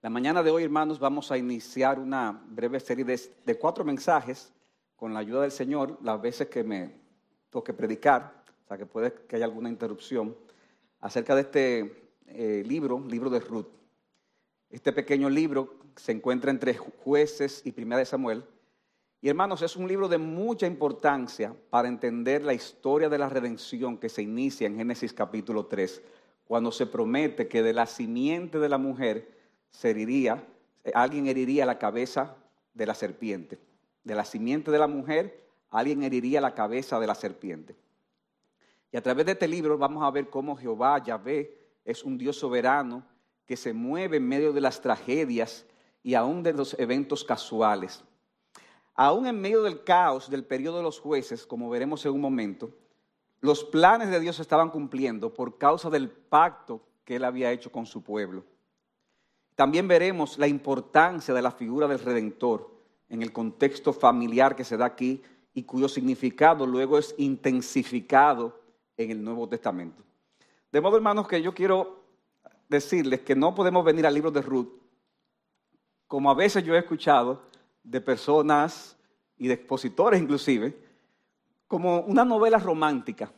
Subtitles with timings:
[0.00, 4.52] La mañana de hoy, hermanos, vamos a iniciar una breve serie de, cuatro mensajes
[4.94, 6.94] con la ayuda del Señor, las veces que me
[7.50, 10.36] toque predicar, o sea que puede que haya alguna interrupción,
[11.00, 13.66] acerca de este eh, libro, libro de Ruth.
[14.70, 18.44] Este pequeño libro se encuentra entre jueces y primera de Samuel.
[19.20, 23.98] Y hermanos, es un libro de mucha importancia para entender la historia de la redención
[23.98, 26.00] que se inicia en Génesis capítulo 3,
[26.44, 29.37] cuando se promete que de la simiente de la mujer
[29.70, 32.36] se eh, alguien heriría la cabeza
[32.74, 33.58] de la serpiente.
[34.04, 37.76] De la simiente de la mujer, alguien heriría la cabeza de la serpiente.
[38.90, 42.36] Y a través de este libro vamos a ver cómo Jehová, Yahvé, es un Dios
[42.36, 43.04] soberano
[43.46, 45.66] que se mueve en medio de las tragedias
[46.02, 48.02] y aún de los eventos casuales.
[48.94, 52.70] Aún en medio del caos del periodo de los jueces, como veremos en un momento,
[53.40, 57.70] los planes de Dios se estaban cumpliendo por causa del pacto que él había hecho
[57.70, 58.44] con su pueblo.
[59.58, 62.70] También veremos la importancia de la figura del Redentor
[63.08, 65.20] en el contexto familiar que se da aquí
[65.52, 68.56] y cuyo significado luego es intensificado
[68.96, 70.04] en el Nuevo Testamento.
[70.70, 72.04] De modo, hermanos, que yo quiero
[72.68, 74.68] decirles que no podemos venir al libro de Ruth,
[76.06, 77.42] como a veces yo he escuchado
[77.82, 78.96] de personas
[79.38, 80.78] y de expositores inclusive,
[81.66, 83.32] como una novela romántica.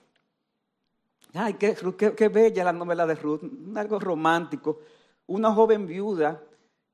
[1.33, 1.75] Ay, qué,
[2.15, 3.41] qué, bella la novela de Ruth,
[3.75, 4.81] algo romántico
[5.31, 6.43] una joven viuda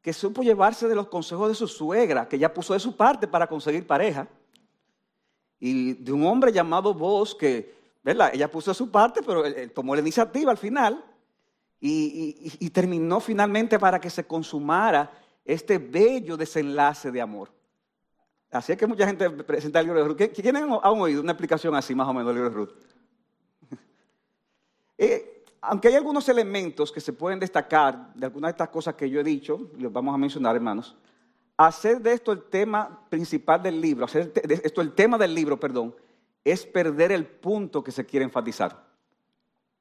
[0.03, 3.27] que supo llevarse de los consejos de su suegra, que ya puso de su parte
[3.27, 4.29] para conseguir pareja,
[5.59, 8.31] y de un hombre llamado Vos, que, ¿verdad?
[8.35, 11.03] Ella puso de su parte, pero él, tomó la iniciativa al final,
[11.81, 15.11] y, terminó finalmente para que se consumara
[15.45, 17.51] este bello desenlace de amor.
[18.51, 20.35] Así es que mucha gente presenta el libro de Ruth.
[20.35, 22.75] ¿Quiénes han oído una explicación así más o menos del libro de Ruth?
[24.99, 25.36] eh,
[25.69, 29.21] aunque hay algunos elementos que se pueden destacar de algunas de estas cosas que yo
[29.21, 30.97] he dicho, los vamos a mencionar, hermanos,
[31.57, 35.59] hacer de esto el tema principal del libro, hacer de esto el tema del libro,
[35.59, 35.95] perdón,
[36.45, 38.87] es perder el punto que se quiere enfatizar.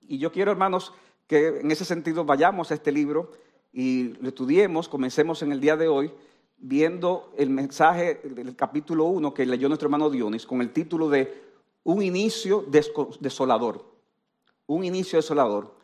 [0.01, 0.93] Y yo quiero, hermanos,
[1.27, 3.31] que en ese sentido vayamos a este libro
[3.71, 6.11] y lo estudiemos, comencemos en el día de hoy
[6.57, 11.43] viendo el mensaje del capítulo 1 que leyó nuestro hermano Dionis con el título de
[11.83, 12.65] Un inicio
[13.19, 13.95] desolador
[14.67, 15.74] un inicio desolador.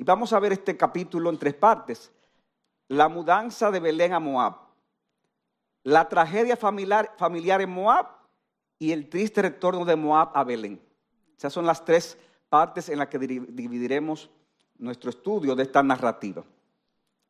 [0.00, 2.10] Y vamos a ver este capítulo en tres partes.
[2.88, 4.56] La mudanza de Belén a Moab,
[5.82, 8.06] la tragedia familiar, familiar en Moab
[8.78, 10.80] y el triste retorno de Moab a Belén.
[11.36, 12.16] Esas son las tres
[12.48, 14.30] partes en las que dividiremos
[14.78, 16.44] nuestro estudio de esta narrativa.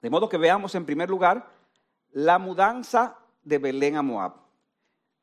[0.00, 1.50] De modo que veamos en primer lugar
[2.12, 4.34] la mudanza de Belén a Moab.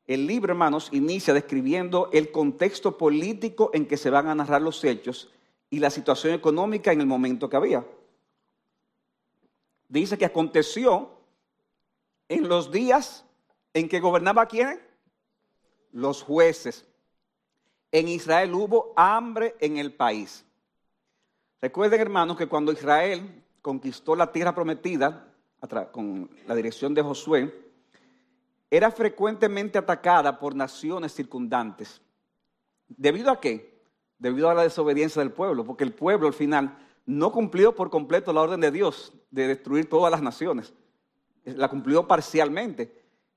[0.04, 4.84] El libro, hermanos, inicia describiendo el contexto político en que se van a narrar los
[4.84, 5.32] hechos
[5.70, 7.84] y la situación económica en el momento que había.
[9.88, 11.10] Dice que aconteció
[12.28, 13.24] en los días
[13.74, 14.80] en que gobernaba quién?
[15.92, 16.86] Los jueces.
[17.90, 20.44] En Israel hubo hambre en el país.
[21.60, 25.26] Recuerden, hermanos, que cuando Israel conquistó la tierra prometida
[25.90, 27.68] con la dirección de Josué,
[28.70, 32.00] era frecuentemente atacada por naciones circundantes.
[32.86, 33.77] ¿Debido a qué?
[34.18, 38.32] Debido a la desobediencia del pueblo, porque el pueblo al final no cumplió por completo
[38.32, 40.74] la orden de Dios de destruir todas las naciones,
[41.44, 42.92] la cumplió parcialmente.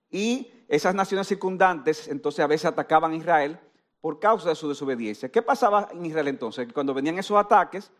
[0.09, 3.59] Y esas naciones circundantes entonces a veces atacaban a Israel
[4.01, 5.29] por causa de su desobediencia.
[5.29, 6.67] ¿Qué pasaba en Israel entonces?
[6.73, 7.91] Cuando venían esos ataques,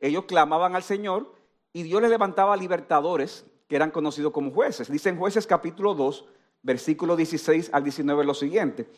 [0.00, 1.32] ellos clamaban al Señor
[1.72, 4.90] y Dios les levantaba libertadores que eran conocidos como jueces.
[4.90, 6.24] Dicen jueces capítulo 2,
[6.62, 8.88] versículo 16 al 19 lo siguiente.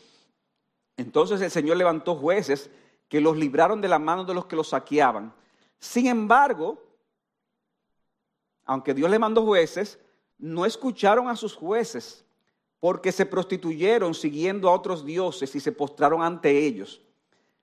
[0.97, 2.69] Entonces el Señor levantó jueces
[3.07, 5.33] que los libraron de la mano de los que los saqueaban.
[5.79, 6.81] Sin embargo,
[8.65, 9.99] aunque Dios le mandó jueces,
[10.37, 12.25] no escucharon a sus jueces,
[12.79, 17.01] porque se prostituyeron siguiendo a otros dioses y se postraron ante ellos.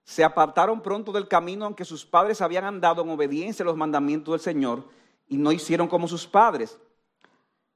[0.04, 4.32] Se apartaron pronto del camino aunque sus padres habían andado en obediencia a los mandamientos
[4.32, 4.84] del Señor
[5.28, 6.78] y no hicieron como sus padres.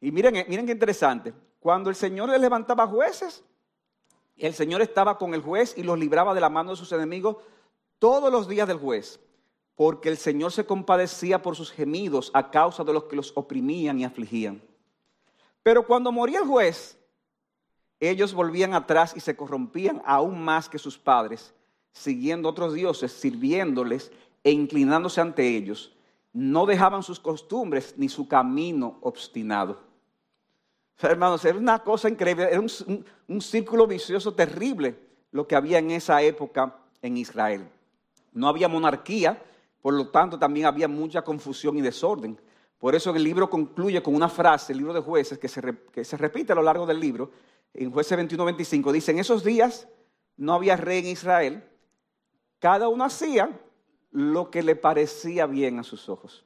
[0.00, 1.32] Y miren, miren qué interesante.
[1.60, 3.44] Cuando el Señor les levantaba jueces,
[4.36, 7.36] el Señor estaba con el juez y los libraba de la mano de sus enemigos
[7.98, 9.20] todos los días del juez,
[9.74, 13.98] porque el Señor se compadecía por sus gemidos a causa de los que los oprimían
[13.98, 14.62] y afligían.
[15.62, 16.98] Pero cuando moría el juez,
[18.00, 21.54] ellos volvían atrás y se corrompían aún más que sus padres,
[21.92, 24.12] siguiendo otros dioses, sirviéndoles
[24.44, 25.92] e inclinándose ante ellos.
[26.32, 29.80] No dejaban sus costumbres ni su camino obstinado.
[31.00, 34.98] hermanos, era una cosa increíble, era un, un círculo vicioso terrible
[35.32, 37.68] lo que había en esa época en Israel.
[38.36, 39.42] No había monarquía,
[39.80, 42.38] por lo tanto también había mucha confusión y desorden.
[42.78, 46.04] Por eso el libro concluye con una frase, el libro de jueces, que se, que
[46.04, 47.30] se repite a lo largo del libro.
[47.72, 49.88] En jueces 21-25 dice, en esos días
[50.36, 51.64] no había rey en Israel,
[52.58, 53.58] cada uno hacía
[54.10, 56.44] lo que le parecía bien a sus ojos.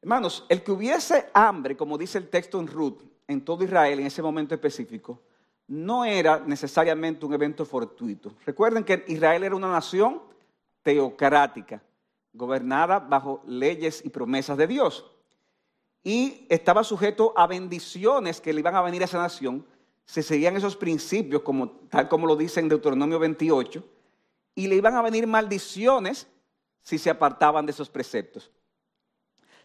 [0.00, 4.06] Hermanos, el que hubiese hambre, como dice el texto en Ruth, en todo Israel en
[4.06, 5.20] ese momento específico,
[5.70, 8.34] no era necesariamente un evento fortuito.
[8.44, 10.20] Recuerden que Israel era una nación
[10.82, 11.80] teocrática,
[12.32, 15.08] gobernada bajo leyes y promesas de Dios.
[16.02, 19.64] Y estaba sujeto a bendiciones que le iban a venir a esa nación
[20.04, 23.84] si seguían esos principios, como, tal como lo dice en Deuteronomio 28,
[24.56, 26.26] y le iban a venir maldiciones
[26.82, 28.50] si se apartaban de esos preceptos.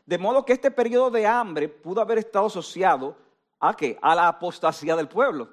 [0.06, 3.18] De modo que este periodo de hambre pudo haber estado asociado
[3.60, 3.98] a qué?
[4.04, 5.50] A la apostasía del pueblo,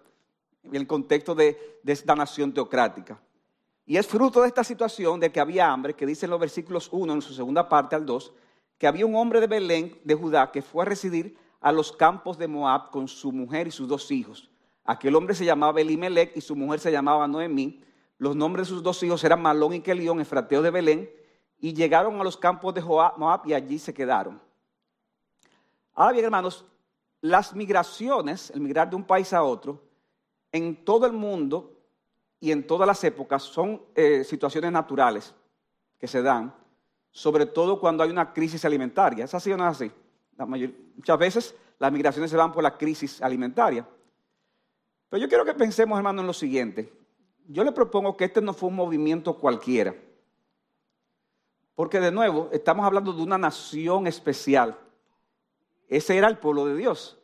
[0.64, 3.20] en el contexto de, esta nación teocrática.
[3.84, 6.88] Y es fruto de esta situación de que había hambre, que dice en los versículos
[6.92, 8.32] 1, en su segunda parte al 2,
[8.78, 12.38] que había un hombre de Belén, de Judá, que fue a residir a los campos
[12.38, 14.50] de Moab con su mujer y sus dos hijos.
[14.84, 17.80] Aquel hombre se llamaba Elimelech y su mujer se llamaba Noemí.
[18.18, 21.10] Los nombres de sus dos hijos eran Malón y Kelión, efrateo de Belén,
[21.58, 24.40] y llegaron a los campos de Moab y allí se quedaron.
[25.94, 26.64] Ahora bien, hermanos,
[27.20, 29.80] las migraciones, el migrar de un país a otro,
[30.52, 31.72] en todo el mundo
[32.38, 35.34] y en todas las épocas son eh, situaciones naturales
[35.98, 36.54] que se dan,
[37.10, 39.24] sobre todo cuando hay una crisis alimentaria.
[39.24, 39.90] ¿Es así o no es así?
[40.96, 43.86] muchas veces las migraciones se van por la crisis alimentaria.
[45.08, 46.92] Pero yo quiero que pensemos, hermano, en lo siguiente.
[47.46, 49.94] Yo le propongo que este no fue un movimiento cualquiera.
[51.74, 54.78] Porque de nuevo, estamos hablando de una nación especial.
[55.88, 57.21] Ese era el pueblo de Dios.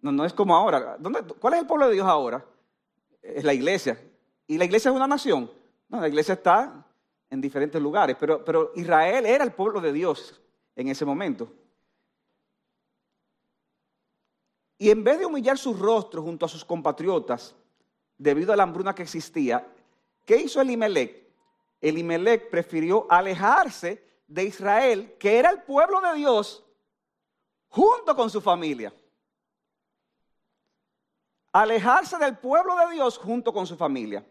[0.00, 0.98] No, no es como ahora.
[1.40, 2.44] ¿Cuál es el pueblo de Dios ahora?
[3.22, 4.00] Es la iglesia.
[4.46, 5.50] ¿Y la iglesia es una nación?
[5.88, 6.86] No, la iglesia está
[7.30, 10.40] en diferentes lugares, pero, pero Israel era el pueblo de Dios
[10.76, 11.52] en ese momento.
[14.78, 17.54] Y en vez de humillar su rostro junto a sus compatriotas,
[18.16, 19.66] debido a la hambruna que existía,
[20.24, 21.26] ¿qué hizo Elimelech?
[21.80, 26.64] Elimelech prefirió alejarse de Israel, que era el pueblo de Dios,
[27.68, 28.92] junto con su familia.
[31.58, 34.24] Alejarse del pueblo de Dios junto con su familia.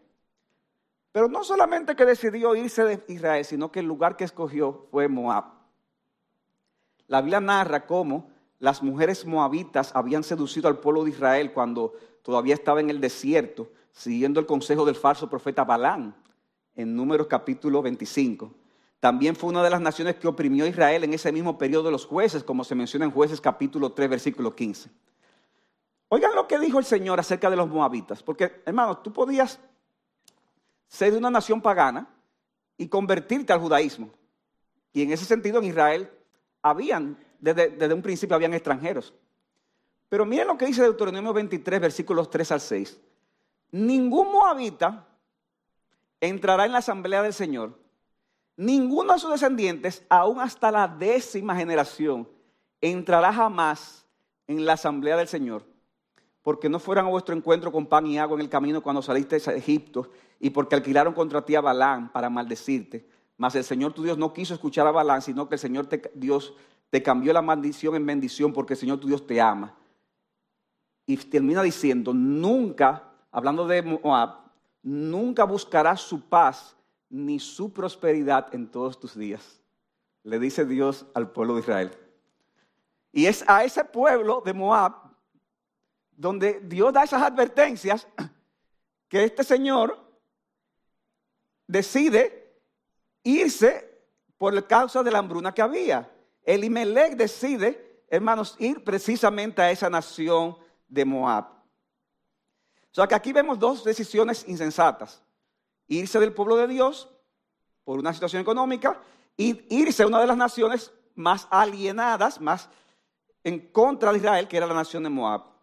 [1.12, 5.08] Pero no solamente que decidió irse de Israel, sino que el lugar que escogió fue
[5.08, 5.44] Moab.
[7.06, 11.92] La Biblia narra cómo las mujeres moabitas habían seducido al pueblo de Israel cuando
[12.22, 16.16] todavía estaba en el desierto, siguiendo el consejo del falso profeta Balán,
[16.76, 18.54] en Números capítulo 25.
[19.00, 21.90] También fue una de las naciones que oprimió a Israel en ese mismo periodo de
[21.90, 24.88] los jueces, como se menciona en jueces capítulo 3, versículo 15.
[26.08, 29.60] Oigan lo que dijo el Señor acerca de los moabitas, porque hermanos, tú podías
[30.86, 32.08] ser de una nación pagana
[32.76, 34.10] y convertirte al judaísmo.
[34.92, 36.10] Y en ese sentido en Israel
[36.62, 39.12] habían, desde, desde un principio habían extranjeros.
[40.08, 43.00] Pero miren lo que dice Deuteronomio 23, versículos 3 al 6.
[43.72, 45.06] Ningún moabita
[46.20, 47.76] entrará en la asamblea del Señor
[48.58, 52.28] ninguno de sus descendientes, aún hasta la décima generación,
[52.80, 54.04] entrará jamás
[54.48, 55.64] en la asamblea del Señor,
[56.48, 59.38] porque no fueran a vuestro encuentro con pan y agua en el camino cuando saliste
[59.38, 60.08] de Egipto,
[60.40, 63.06] y porque alquilaron contra ti a Balán para maldecirte.
[63.36, 66.54] Mas el Señor tu Dios no quiso escuchar a Balán, sino que el Señor Dios
[66.88, 69.74] te cambió la maldición en bendición, porque el Señor tu Dios te ama.
[71.04, 74.36] Y termina diciendo, nunca, hablando de Moab,
[74.82, 76.74] nunca buscarás su paz
[77.10, 79.60] ni su prosperidad en todos tus días.
[80.22, 81.90] Le dice Dios al pueblo de Israel.
[83.12, 85.07] Y es a ese pueblo de Moab
[86.18, 88.08] donde Dios da esas advertencias
[89.08, 89.96] que este señor
[91.66, 92.60] decide
[93.22, 94.02] irse
[94.36, 96.10] por causa de la hambruna que había.
[96.42, 100.58] Elimelech decide, hermanos, ir precisamente a esa nación
[100.88, 101.44] de Moab.
[101.44, 105.22] O sea que aquí vemos dos decisiones insensatas
[105.86, 107.08] irse del pueblo de Dios
[107.84, 109.00] por una situación económica
[109.36, 112.68] y irse a una de las naciones más alienadas, más
[113.42, 115.57] en contra de Israel, que era la nación de Moab.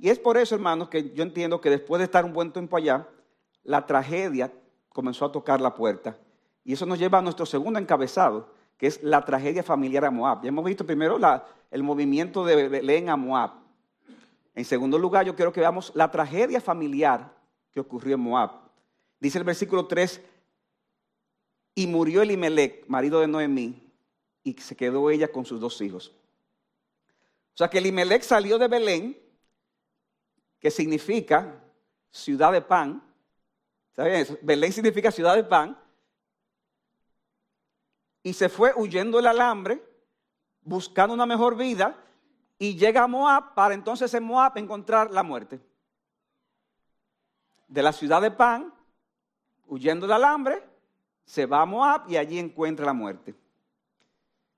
[0.00, 2.74] Y es por eso, hermanos, que yo entiendo que después de estar un buen tiempo
[2.74, 3.06] allá,
[3.64, 4.50] la tragedia
[4.88, 6.16] comenzó a tocar la puerta.
[6.64, 10.42] Y eso nos lleva a nuestro segundo encabezado, que es la tragedia familiar a Moab.
[10.42, 11.18] Ya hemos visto primero
[11.70, 13.50] el movimiento de Belén a Moab.
[14.54, 17.30] En segundo lugar, yo quiero que veamos la tragedia familiar
[17.70, 18.52] que ocurrió en Moab.
[19.20, 20.22] Dice el versículo 3,
[21.74, 23.86] y murió Elimelech, marido de Noemí,
[24.42, 26.10] y se quedó ella con sus dos hijos.
[27.54, 29.18] O sea que Elimelech salió de Belén,
[30.60, 31.60] que significa
[32.10, 33.02] ciudad de pan.
[33.96, 34.38] ¿Saben eso?
[34.42, 35.76] Belén significa ciudad de pan.
[38.22, 39.82] y se fue huyendo del alambre,
[40.62, 41.96] buscando una mejor vida,
[42.58, 45.58] y llega a Moab para entonces en Moab encontrar la muerte.
[47.66, 48.74] De la ciudad de Pan,
[49.66, 50.62] huyendo del alambre,
[51.24, 53.34] se va a Moab y allí encuentra la muerte.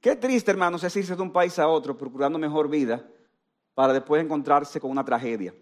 [0.00, 3.06] Qué triste, hermanos, es irse de un país a otro procurando mejor vida
[3.75, 5.54] para después encontrarse con una tragedia.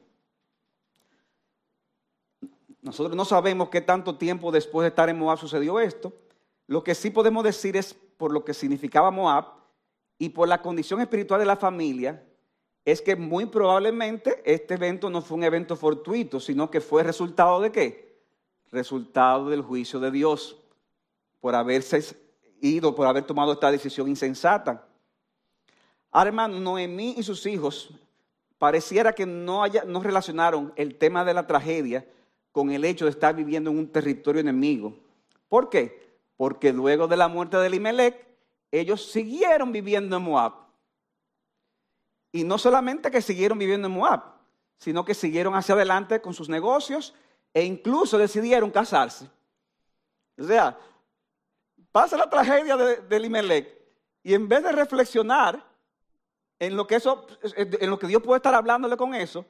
[2.82, 6.12] Nosotros no sabemos qué tanto tiempo después de estar en Moab sucedió esto.
[6.66, 9.46] Lo que sí podemos decir es por lo que significaba Moab
[10.18, 12.22] y por la condición espiritual de la familia,
[12.84, 17.60] es que muy probablemente este evento no fue un evento fortuito, sino que fue resultado
[17.60, 18.22] de qué?
[18.70, 20.56] Resultado del juicio de Dios
[21.40, 22.02] por haberse
[22.60, 24.86] ido, por haber tomado esta decisión insensata.
[26.10, 27.90] Ahora, hermano, Noemí y sus hijos
[28.58, 32.06] pareciera que no, haya, no relacionaron el tema de la tragedia
[32.52, 34.94] con el hecho de estar viviendo en un territorio enemigo.
[35.48, 36.18] ¿Por qué?
[36.36, 38.26] Porque luego de la muerte de Elimelech,
[38.70, 40.52] ellos siguieron viviendo en Moab.
[42.32, 44.22] Y no solamente que siguieron viviendo en Moab,
[44.78, 47.14] sino que siguieron hacia adelante con sus negocios
[47.52, 49.28] e incluso decidieron casarse.
[50.38, 50.78] O sea,
[51.92, 53.68] pasa la tragedia de, Elimelech
[54.22, 55.64] y en vez de reflexionar
[56.58, 57.26] en lo que eso,
[57.56, 59.44] en lo que Dios puede estar hablándole con eso,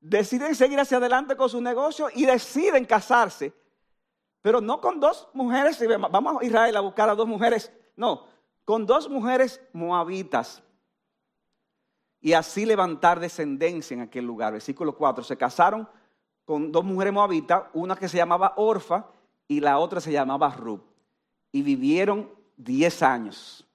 [0.00, 3.52] deciden seguir hacia adelante con su negocio y deciden casarse.
[4.42, 5.78] Pero no con dos mujeres,
[6.10, 8.26] vamos a Israel a buscar a dos mujeres, no,
[8.64, 10.62] con dos mujeres moabitas.
[12.22, 14.52] Y así levantar descendencia en aquel lugar.
[14.52, 15.88] Versículo 4, se casaron
[16.44, 19.06] con dos mujeres moabitas, una que se llamaba Orfa
[19.48, 20.82] y la otra se llamaba Rub.
[21.52, 23.66] Y vivieron 10 años.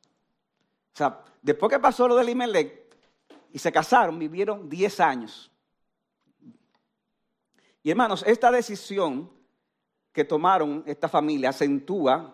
[0.94, 2.96] O sea, después que pasó lo del Imelec
[3.52, 5.52] y se casaron, vivieron 10 años.
[7.86, 9.30] Y hermanos, esta decisión
[10.12, 12.34] que tomaron esta familia acentúa,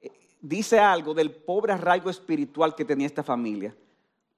[0.00, 3.76] eh, dice algo del pobre arraigo espiritual que tenía esta familia,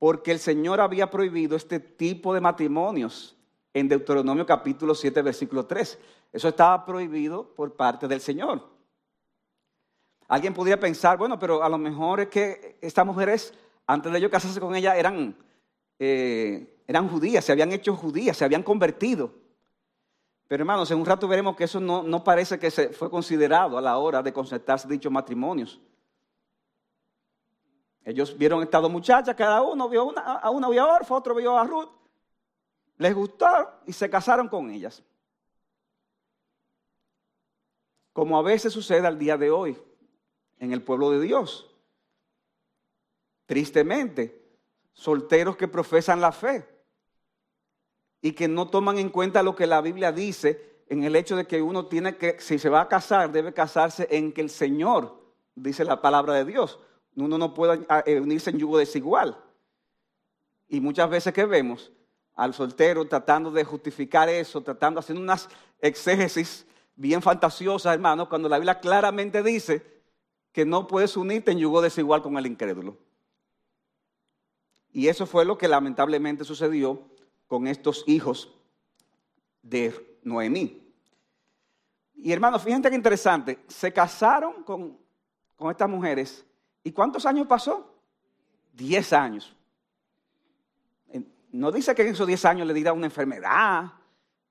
[0.00, 3.36] porque el Señor había prohibido este tipo de matrimonios
[3.72, 6.00] en Deuteronomio capítulo 7, versículo 3.
[6.32, 8.68] Eso estaba prohibido por parte del Señor.
[10.26, 13.54] Alguien podría pensar, bueno, pero a lo mejor es que estas mujeres,
[13.86, 15.36] antes de ellos casarse con ella, eran,
[16.00, 19.45] eh, eran judías, se habían hecho judías, se habían convertido.
[20.48, 23.80] Pero hermanos, en un rato veremos que eso no, parece que se fue considerado a
[23.80, 25.80] la hora de concertarse dichos matrimonios.
[28.04, 31.34] Ellos vieron estas dos muchachas, cada uno vio una, a una vio a Orfa, otro
[31.34, 31.90] vio a Ruth.
[32.98, 33.46] Les gustó
[33.86, 35.02] y se casaron con ellas.
[38.12, 39.76] Como a veces sucede al día de hoy
[40.58, 41.68] en el pueblo de Dios.
[43.46, 44.42] Tristemente,
[44.92, 46.75] solteros que profesan la fe
[48.20, 51.46] y que no toman en cuenta lo que la Biblia dice en el hecho de
[51.46, 55.20] que uno tiene que, si se va a casar, debe casarse en que el Señor,
[55.54, 56.78] dice la palabra de Dios.
[57.16, 59.36] Uno no puede ah, eh, unirse en yugo desigual.
[60.68, 61.92] Y muchas veces que vemos
[62.34, 65.48] al soltero tratando de justificar eso, tratando, haciendo unas
[65.80, 69.82] exégesis bien fantasiosas, hermanos, cuando la Biblia claramente dice
[70.52, 72.96] que no puedes unirte en yugo desigual con el incrédulo.
[74.92, 77.02] Y eso fue lo que lamentablemente sucedió
[77.46, 78.52] con estos hijos
[79.62, 80.82] de Noemí.
[82.14, 84.98] Y hermanos, fíjense qué interesante, se casaron con,
[85.56, 86.44] con estas mujeres.
[86.82, 87.94] ¿Y cuántos años pasó?
[88.72, 89.54] Diez años.
[91.52, 93.92] No dice que en esos diez años le diera una enfermedad,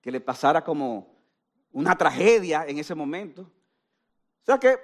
[0.01, 1.15] que le pasara como
[1.71, 3.41] una tragedia en ese momento.
[3.41, 4.79] O sea que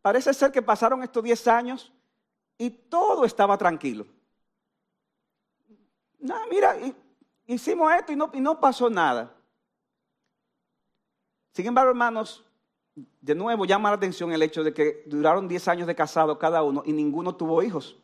[0.00, 1.92] parece ser que pasaron estos diez años
[2.56, 4.06] y todo estaba tranquilo.
[6.18, 6.76] No, mira,
[7.46, 9.34] hicimos esto y no, y no pasó nada.
[11.52, 12.44] Sin embargo, hermanos,
[12.94, 16.62] de nuevo llama la atención el hecho de que duraron 10 años de casado cada
[16.62, 17.96] uno y ninguno tuvo hijos.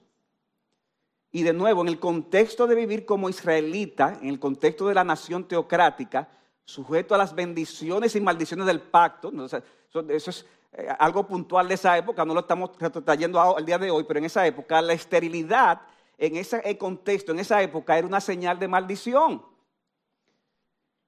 [1.32, 5.04] Y de nuevo, en el contexto de vivir como israelita, en el contexto de la
[5.04, 6.28] nación teocrática,
[6.64, 11.96] sujeto a las bendiciones y maldiciones del pacto, eso es eh, algo puntual de esa
[11.96, 12.72] época, no lo estamos
[13.04, 15.80] trayendo al día de hoy, pero en esa época la esterilidad
[16.20, 19.42] en ese contexto, en esa época, era una señal de maldición.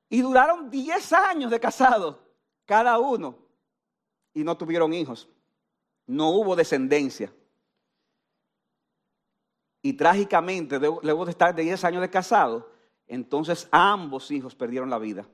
[0.09, 2.17] Y duraron 10 años de casados,
[2.65, 3.37] cada uno,
[4.33, 5.29] y no tuvieron hijos.
[6.07, 7.31] No hubo descendencia.
[9.83, 12.71] Y trágicamente, luego de estar de 10 años de casado,
[13.07, 15.29] entonces ambos hijos perdieron la vida.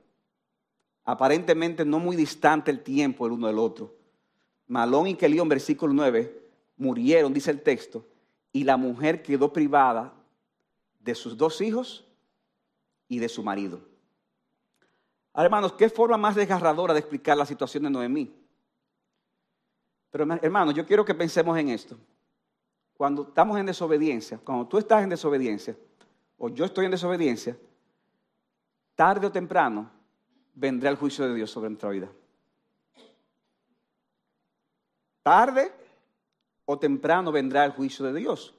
[1.05, 3.95] Aparentemente no muy distante el tiempo el uno del otro.
[4.67, 8.05] Malón y Kelión, versículo 9, murieron, dice el texto,
[8.51, 10.13] y la mujer quedó privada
[10.99, 12.05] de sus dos hijos
[13.07, 13.79] y de su marido.
[15.33, 18.33] Ahora, hermanos, ¿qué forma más desgarradora de explicar la situación de Noemí?
[20.11, 21.97] Pero hermano, yo quiero que pensemos en esto.
[22.95, 25.77] Cuando estamos en desobediencia, cuando tú estás en desobediencia,
[26.37, 27.57] o yo estoy en desobediencia,
[28.95, 29.89] tarde o temprano
[30.53, 32.09] vendrá el juicio de Dios sobre nuestra vida.
[35.23, 35.71] Tarde
[36.71, 38.53] o temprano vendrá el juicio de Dios.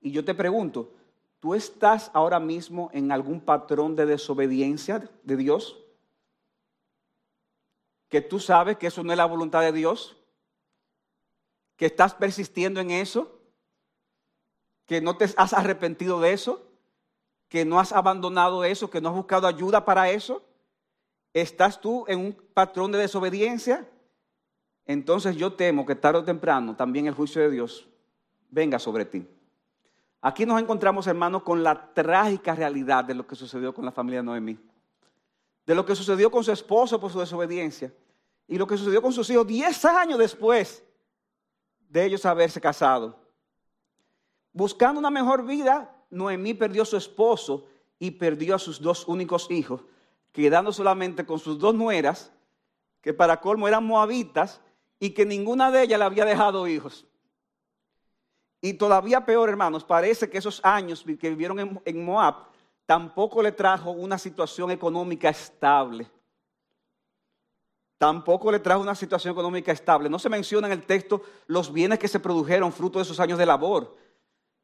[0.00, 0.92] Y yo te pregunto,
[1.40, 5.76] ¿tú estás ahora mismo en algún patrón de desobediencia de Dios?
[8.08, 10.16] ¿Que tú sabes que eso no es la voluntad de Dios?
[11.74, 13.36] ¿Que estás persistiendo en eso?
[14.86, 16.62] ¿Que no te has arrepentido de eso?
[17.48, 18.90] ¿Que no has abandonado eso?
[18.90, 20.40] ¿Que no has buscado ayuda para eso?
[21.32, 23.88] ¿Estás tú en un patrón de desobediencia?
[24.86, 27.88] Entonces yo temo que tarde o temprano también el juicio de Dios
[28.50, 29.26] venga sobre ti.
[30.20, 34.20] Aquí nos encontramos, hermanos, con la trágica realidad de lo que sucedió con la familia
[34.20, 34.58] de Noemí.
[35.66, 37.92] De lo que sucedió con su esposo por su desobediencia.
[38.46, 40.82] Y lo que sucedió con sus hijos diez años después
[41.88, 43.18] de ellos haberse casado.
[44.52, 47.66] Buscando una mejor vida, Noemí perdió a su esposo
[47.98, 49.82] y perdió a sus dos únicos hijos,
[50.32, 52.32] quedando solamente con sus dos nueras,
[53.00, 54.60] que para colmo eran moabitas
[55.04, 57.04] y que ninguna de ellas le había dejado hijos.
[58.62, 62.36] Y todavía peor, hermanos, parece que esos años que vivieron en, Moab
[62.86, 66.10] tampoco le trajo una situación económica estable.
[67.98, 70.08] Tampoco le trajo una situación económica estable.
[70.08, 73.38] No se menciona en el texto los bienes que se produjeron fruto de esos años
[73.38, 73.94] de labor.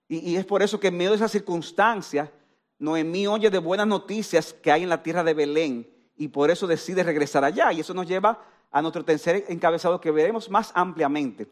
[0.09, 2.31] Y, y es por eso que en medio de esas circunstancias,
[2.79, 6.67] Noemí oye de buenas noticias que hay en la tierra de Belén y por eso
[6.67, 7.75] decide regresar allá.
[7.75, 11.49] Y eso nos lleva a nuestro tercer encabezado que veremos más ampliamente.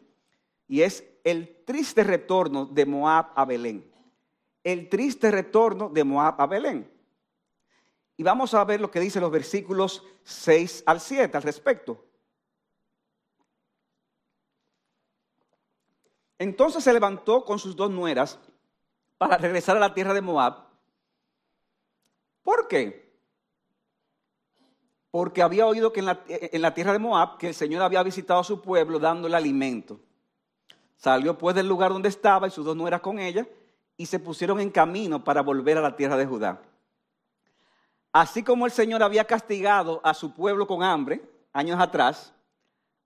[0.67, 3.91] Y es el triste retorno de Moab a Belén.
[4.63, 6.89] El triste retorno de Moab a Belén.
[8.17, 12.05] Y vamos a ver lo que dicen los versículos 6 al 7 al respecto.
[16.37, 18.39] Entonces se levantó con sus dos nueras
[19.17, 20.67] para regresar a la tierra de Moab.
[22.43, 23.08] ¿Por qué?
[25.11, 28.03] Porque había oído que en la, en la tierra de Moab que el Señor había
[28.03, 29.99] visitado a su pueblo dándole alimento.
[30.97, 33.47] Salió pues del lugar donde estaba y sus dos nueras con ella
[33.95, 36.61] y se pusieron en camino para volver a la tierra de Judá.
[38.11, 41.21] Así como el Señor había castigado a su pueblo con hambre
[41.53, 42.33] años atrás,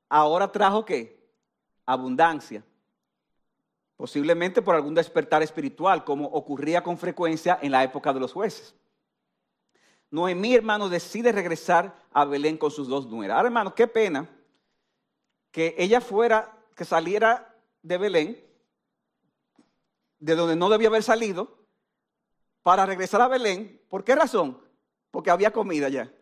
[0.10, 1.20] ahora trajo qué?
[1.86, 2.64] Abundancia.
[3.98, 8.76] Posiblemente por algún despertar espiritual, como ocurría con frecuencia en la época de los jueces.
[10.14, 13.36] Noemí, hermano, decide regresar a Belén con sus dos nueras.
[13.36, 14.30] Ahora, hermano, qué pena
[15.50, 18.46] que ella fuera, que saliera de Belén,
[20.20, 21.58] de donde no debía haber salido,
[22.62, 23.82] para regresar a Belén.
[23.90, 24.62] ¿Por qué razón?
[25.10, 26.14] Porque había comida ya.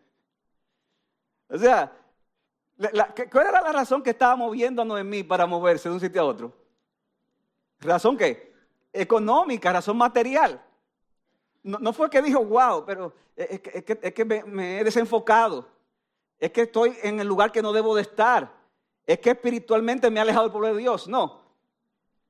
[1.50, 1.92] O sea,
[3.30, 6.24] ¿cuál era la razón que estaba moviendo a Noemí para moverse de un sitio a
[6.24, 6.56] otro?
[7.78, 8.54] ¿Razón qué?
[8.90, 10.64] Económica, razón material.
[11.62, 15.68] No, fue que dijo, wow, pero es que, me he desenfocado.
[16.38, 18.52] Es que estoy en el lugar que no debo de estar.
[19.06, 21.06] Es que espiritualmente me he alejado del pueblo de Dios.
[21.06, 21.42] No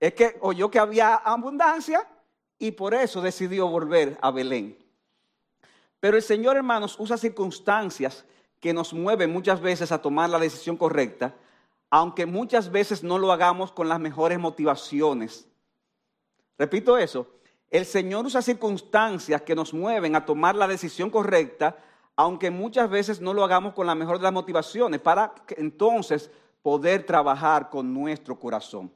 [0.03, 2.05] es que oyó que había abundancia
[2.59, 4.77] y por eso decidió volver a Belén.
[6.01, 8.25] Pero el Señor, hermanos, usa circunstancias
[8.59, 11.37] que nos mueven muchas veces a tomar la decisión correcta,
[11.88, 15.47] aunque muchas veces no lo hagamos con las mejores motivaciones.
[16.59, 17.29] Repito eso,
[17.72, 21.78] el Señor usa circunstancias que nos mueven a tomar la decisión correcta,
[22.14, 26.30] aunque muchas veces no lo hagamos con la mejor de las motivaciones, para entonces
[26.61, 28.92] poder trabajar con nuestro corazón.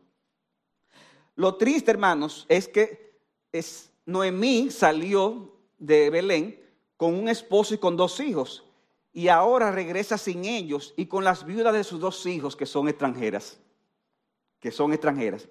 [1.37, 3.19] Lo triste, hermanos, es que
[4.05, 6.61] Noemí salió de Belén
[6.99, 8.63] con un esposo y con dos hijos
[9.11, 12.89] y ahora regresa sin ellos y con las viudas de sus dos hijos que son
[12.89, 13.59] extranjeras,
[14.61, 15.49] que son extranjeras.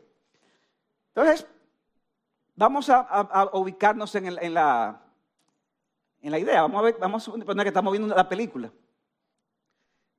[1.16, 1.48] Entonces,
[2.56, 5.02] vamos a, ubicarnos en, la,
[6.22, 6.62] idea.
[6.62, 8.72] Vamos a, ver, vamos a poner que estamos viendo la película.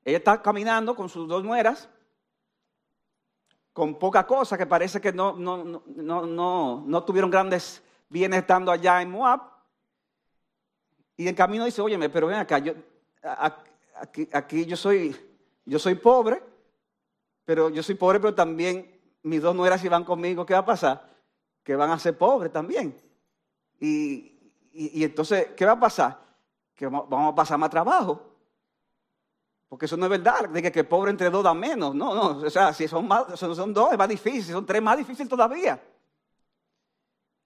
[0.04, 1.88] Ella está caminando con sus dos nueras
[3.76, 5.34] con poca cosa, que parece que no,
[7.04, 9.42] tuvieron grandes bienes estando allá en Moab.
[11.14, 12.56] Y en camino dice, óyeme, pero ven acá,
[14.32, 15.14] aquí yo, soy,
[15.66, 16.42] yo soy pobre,
[17.44, 20.64] pero yo soy pobre, pero también mis dos nueras si van conmigo, ¿qué va a
[20.64, 21.15] pasar?
[21.66, 22.96] Que van a ser pobres también.
[23.80, 24.38] Y,
[24.72, 26.16] y, y entonces, ¿qué va a pasar?
[26.76, 28.36] Que vamos a pasar más trabajo.
[29.68, 31.94] Porque eso no es verdad, de que, el pobre entre dos da menos.
[31.94, 34.80] No, no, o sea, si son, más, son, dos es más difícil, si son tres
[34.80, 35.82] más difícil todavía.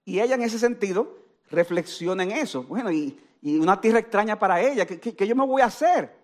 [0.04, 1.16] Y ella en ese sentido
[1.50, 2.62] reflexiona en eso.
[2.64, 6.14] Bueno, y, una tierra extraña para ella, ¿qué, yo me voy a hacer?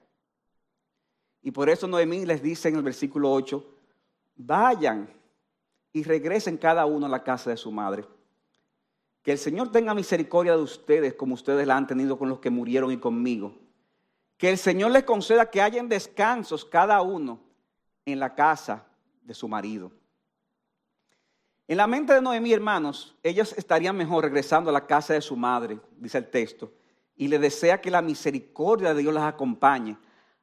[1.41, 3.65] Y por eso Noemí les dice en el versículo 8,
[4.37, 5.09] vayan
[5.97, 8.05] y regresen cada uno a la casa de su madre.
[9.23, 12.51] Que el Señor tenga misericordia de ustedes como ustedes la han tenido con los que
[12.51, 13.55] murieron y conmigo.
[14.37, 17.41] Que el Señor les conceda que hayan descansos cada uno
[18.05, 18.85] en la casa
[19.23, 19.91] de su marido.
[21.67, 25.35] En la mente de Noemí, hermanos, ellos estarían mejor regresando a la casa de su
[25.35, 26.71] madre, dice el texto,
[27.17, 29.97] y le desea que la misericordia de Dios las acompañe,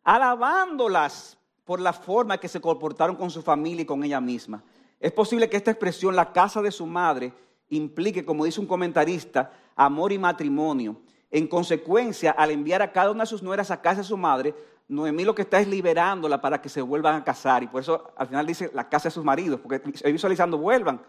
[0.04, 4.63] alabándolas por la forma que se comportaron con su familia y con ella misma.
[5.04, 7.34] Es posible que esta expresión, la casa de su madre,
[7.68, 10.96] implique, como dice un comentarista, amor y matrimonio.
[11.30, 14.56] En consecuencia, al enviar a cada una de sus nueras a casa de su madre,
[14.88, 17.63] Noemí lo que está es liberándola para que se vuelvan a casar.
[17.63, 21.02] Y por eso al final dice la casa de sus maridos, porque visualizando, vuelvan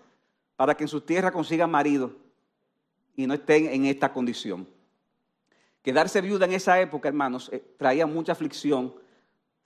[0.56, 2.10] para que en su tierra consigan marido
[3.14, 4.66] y no estén en esta condición.
[5.82, 8.92] Quedarse viuda en esa época, hermanos, eh, traía mucha aflicción,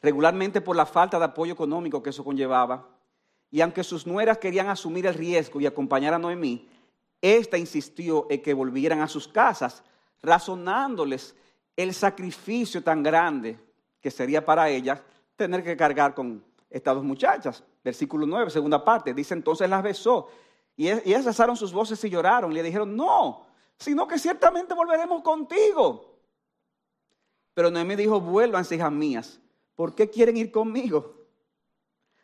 [0.03, 2.98] regularmente por la falta de apoyo económico que eso conllevaba.
[3.51, 6.69] Y aunque sus nueras querían asumir el riesgo y acompañar a Noemí,
[7.21, 9.83] esta insistió en que volvieran a sus casas,
[10.23, 11.35] razonándoles
[11.77, 13.59] el sacrificio tan grande
[14.01, 15.01] que sería para ellas
[15.37, 17.65] tener que cargar con estas dos muchachas.
[17.83, 20.29] Versículo 9, segunda parte, dice entonces las besó
[20.77, 22.55] y ellas alzaron sus voces y lloraron.
[22.55, 26.21] Le dijeron, no, sino que ciertamente volveremos contigo.
[27.53, 29.41] Pero Noemí dijo, vuelvan, hijas mías,
[29.75, 31.18] ¿por qué quieren ir conmigo?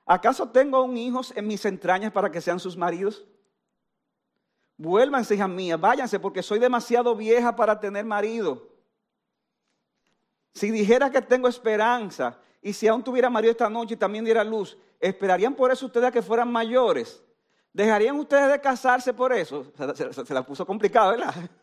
[0.07, 3.25] ¿Acaso tengo un hijo en mis entrañas para que sean sus maridos?
[4.77, 8.69] Vuélvanse, hijas mías, váyanse porque soy demasiado vieja para tener marido.
[10.53, 14.45] Si dijera que tengo esperanza y si aún tuviera marido esta noche y también diera
[14.45, 17.23] luz, ¿esperarían por eso ustedes a que fueran mayores?
[17.73, 19.73] ¿Dejarían ustedes de casarse por eso?
[20.25, 21.35] Se, la puso complicado, ¿verdad?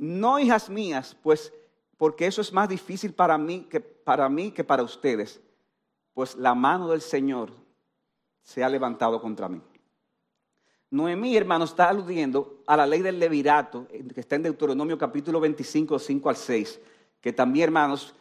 [0.00, 1.52] No, hijas mías, pues
[1.96, 5.40] porque eso es más difícil para mí que para mí que para ustedes,
[6.18, 7.52] pues la mano del Señor
[8.42, 9.60] se ha levantado contra mí.
[10.90, 15.96] Noemí, hermano, está aludiendo a la ley del levirato, que está en Deuteronomio capítulo 25,
[15.96, 16.80] 5 al 6,
[17.20, 18.16] que también, hermanos,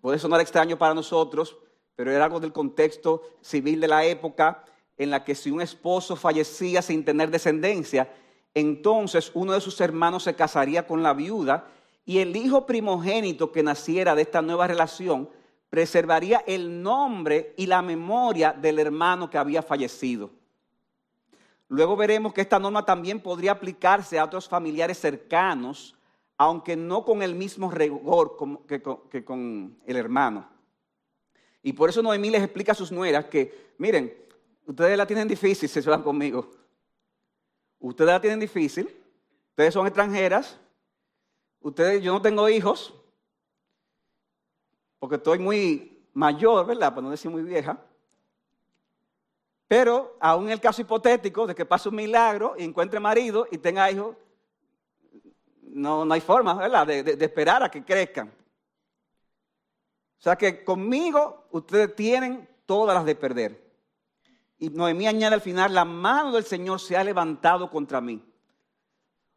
[0.00, 1.58] puede sonar extraño para nosotros,
[1.94, 4.64] pero era algo del contexto civil de la época,
[4.96, 8.10] en la que si un esposo fallecía sin tener descendencia,
[8.54, 11.68] entonces uno de sus hermanos se casaría con la viuda
[12.06, 15.28] y el hijo primogénito que naciera de esta nueva relación
[15.74, 20.30] preservaría el nombre y la memoria del hermano que había fallecido.
[21.66, 25.96] Luego veremos que esta norma también podría aplicarse a otros familiares cercanos,
[26.38, 28.36] aunque no con el mismo rigor
[28.68, 30.48] que con, el hermano.
[31.60, 34.14] Y por eso Noemí les explica a sus nueras que, miren,
[34.66, 36.48] Ustedes la tienen difícil si se van conmigo.
[37.80, 38.88] Ustedes la tienen difícil.
[39.50, 40.56] Ustedes son extranjeras.
[41.58, 42.94] Ustedes, yo no tengo hijos.
[45.04, 46.88] Porque estoy muy mayor, ¿verdad?
[46.88, 47.78] Para no decir muy vieja.
[49.68, 53.58] Pero aún en el caso hipotético de que pase un milagro y encuentre marido y
[53.58, 54.16] tenga hijos,
[55.60, 56.86] no, no hay forma, ¿verdad?
[56.86, 58.28] De, de esperar a que crezcan.
[58.28, 63.62] O sea que conmigo ustedes tienen todas las de perder.
[64.56, 68.24] Y Noemí añade al final, la mano del Señor se ha levantado contra mí.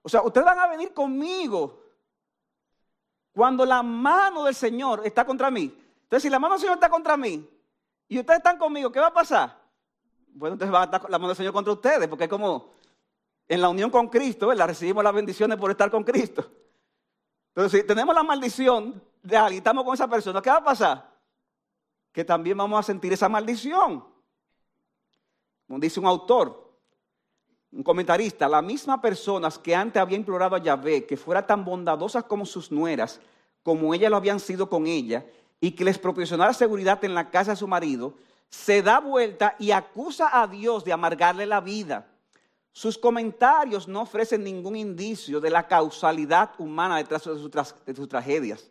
[0.01, 1.86] O sea, ustedes van a venir conmigo
[3.37, 5.71] cuando la mano del Señor está contra mí.
[6.01, 7.47] Entonces, si la mano del Señor está contra mí
[8.07, 9.61] y ustedes están conmigo, ¿qué va a pasar?
[10.29, 12.73] Bueno, entonces va a estar la mano del Señor contra ustedes, porque es como
[13.47, 14.69] en la unión con Cristo, ¿verdad?
[14.69, 16.49] Recibimos las bendiciones por estar con Cristo.
[17.53, 21.07] Pero si tenemos la maldición de alguien, estamos con esa persona, ¿qué va a pasar?
[22.11, 24.03] Que también vamos a sentir esa maldición
[25.67, 26.66] como dice un autor,
[27.71, 32.23] un comentarista, las mismas personas que antes había implorado a Yahvé que fuera tan bondadosas
[32.23, 33.19] como sus nueras,
[33.63, 35.25] como ellas lo habían sido con ella,
[35.59, 38.13] y que les proporcionara seguridad en la casa de su marido,
[38.49, 42.07] se da vuelta y acusa a Dios de amargarle la vida.
[42.71, 48.69] Sus comentarios no ofrecen ningún indicio de la causalidad humana detrás de sus tragedias.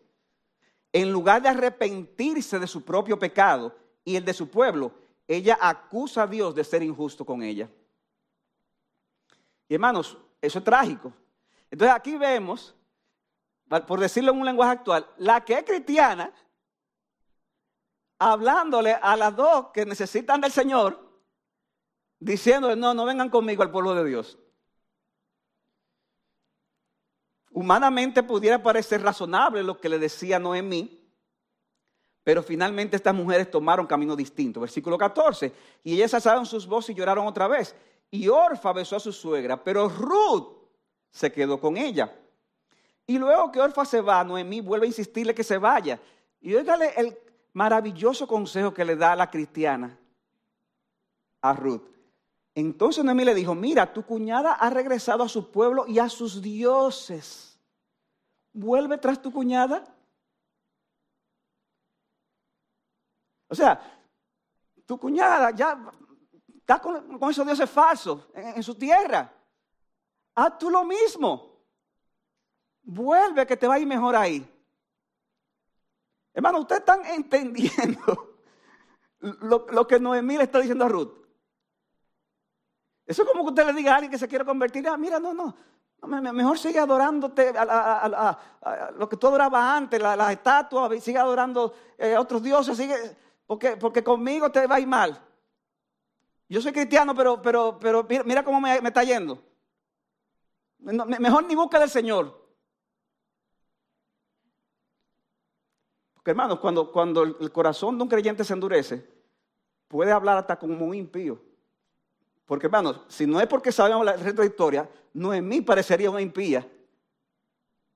[0.93, 4.93] En lugar de arrepentirse de su propio pecado y el de su pueblo,
[5.29, 7.69] ella acusa a Dios de ser injusto con ella.
[9.69, 11.13] Y hermanos, eso es trágico.
[11.71, 12.75] Entonces aquí vemos,
[13.87, 16.33] por decirlo en un lenguaje actual, la que es cristiana,
[18.19, 21.07] hablándole a las dos que necesitan del Señor,
[22.19, 24.39] diciéndole, no, no vengan conmigo al pueblo de Dios.
[27.51, 31.07] Humanamente pudiera parecer razonable lo que le decía Noemí,
[32.23, 34.61] pero finalmente estas mujeres tomaron camino distinto.
[34.61, 35.53] Versículo 14.
[35.85, 37.75] Y ellas alzaron sus voces y lloraron otra vez.
[38.11, 40.57] Y Orfa besó a su suegra, pero Ruth
[41.11, 42.15] se quedó con ella.
[43.07, 46.01] Y luego que Orfa se va, Noemí vuelve a insistirle que se vaya.
[46.41, 47.17] Y óigale el
[47.53, 49.97] maravilloso consejo que le da a la cristiana.
[51.41, 51.83] a Ruth.
[52.55, 56.41] Entonces Noemí le dijo, mira, tu cuñada ha regresado a su pueblo y a sus
[56.41, 57.59] dioses.
[58.53, 59.85] Vuelve tras tu cuñada.
[63.49, 63.81] O sea,
[64.87, 65.79] tu cuñada ya
[66.67, 69.33] está con, esos dioses falsos en, su tierra.
[70.35, 71.63] Haz tú lo mismo.
[72.83, 74.45] Vuelve que te va a ir mejor ahí.
[76.35, 78.41] Hermano, ustedes están entendiendo
[79.21, 81.13] lo, que Noemí le está diciendo a Ruth.
[83.07, 84.89] Eso es como que usted le diga a alguien que se quiere convertir.
[84.89, 85.55] Ah, mira, no, no.
[86.33, 88.39] mejor sigue adorándote a,
[88.97, 92.77] lo que tú adorabas antes, las estatuas, sigue adorando eh, otros dioses,
[93.47, 95.23] porque, porque conmigo te va a ir mal.
[96.49, 99.43] Yo soy cristiano, pero, pero, pero mira, cómo me, está yendo.
[100.79, 102.45] mejor ni busca del Señor.
[106.25, 109.09] hermanos, cuando, cuando el corazón de un creyente se endurece,
[109.87, 111.41] puede hablar hasta como un impío.
[112.45, 116.11] Porque hermanos, si no es porque sabemos la resto de historia, no en mí parecería
[116.11, 116.69] una impía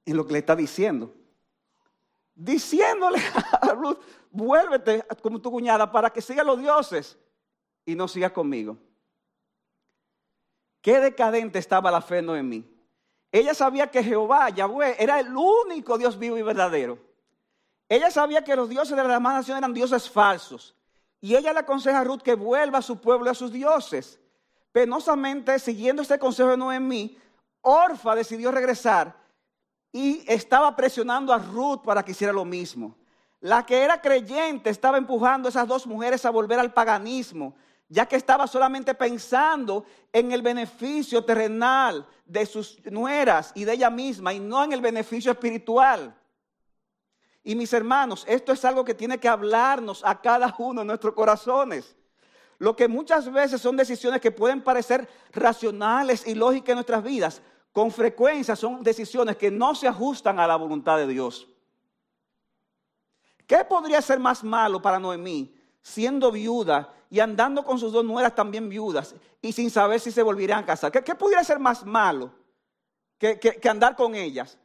[0.04, 1.12] en lo que le está diciendo.
[2.34, 3.18] Diciéndole
[3.60, 3.98] a Ruth,
[4.30, 7.18] vuélvete como tu cuñada para que siga los dioses
[7.92, 8.76] y no sigas conmigo.
[10.80, 12.64] Qué decadente estaba la fe en mí.
[13.32, 16.98] Ella sabía que Jehová, Yahweh, era el único Dios vivo y verdadero.
[17.88, 20.74] Ella sabía que los dioses de la demás nación eran dioses falsos.
[21.20, 24.18] Y ella le aconseja a Ruth que vuelva a su pueblo y a sus dioses.
[24.72, 27.18] Penosamente, siguiendo este consejo de Noemí,
[27.60, 29.14] Orfa decidió regresar
[29.92, 32.96] y estaba presionando a Ruth para que hiciera lo mismo.
[33.40, 37.54] La que era creyente estaba empujando a esas dos mujeres a volver al paganismo,
[37.90, 43.90] ya que estaba solamente pensando en el beneficio terrenal de sus nueras y de ella
[43.90, 46.16] misma y no en el beneficio espiritual.
[47.42, 51.14] Y mis hermanos, esto es algo que tiene que hablarnos a cada uno de nuestros
[51.14, 51.96] corazones.
[52.58, 57.42] Lo que muchas veces son decisiones que pueden parecer racionales y lógicas en nuestras vidas,
[57.72, 61.48] con frecuencia son decisiones que no se ajustan a la voluntad de Dios.
[63.48, 68.34] ¿Qué podría ser más malo para Noemí siendo viuda y andando con sus dos nueras
[68.34, 70.92] también viudas y sin saber si se volverían a casar?
[70.92, 72.32] ¿Qué, podría ser más malo
[73.18, 74.58] que andar con ellas?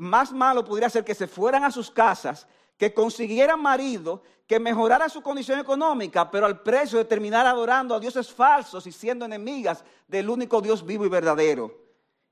[0.00, 2.46] más malo podría ser que se fueran a sus casas,
[2.78, 8.00] que consiguieran marido, que mejorara su condición económica, pero al precio de terminar adorando a
[8.00, 11.70] dioses falsos y siendo enemigas del único Dios vivo y verdadero.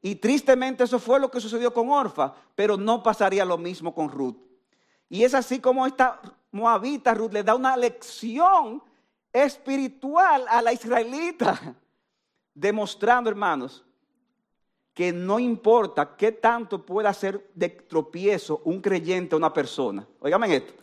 [0.00, 4.08] Y tristemente eso fue lo que sucedió con Orfa, pero no pasaría lo mismo con
[4.08, 4.36] Ruth.
[5.10, 8.82] Y es así como esta moabita Ruth le da una lección
[9.32, 11.76] espiritual a la israelita,
[12.54, 13.84] demostrando, hermanos,
[14.94, 20.06] que no importa qué tanto pueda hacer de tropiezo un creyente a una persona.
[20.20, 20.74] Óigame esto.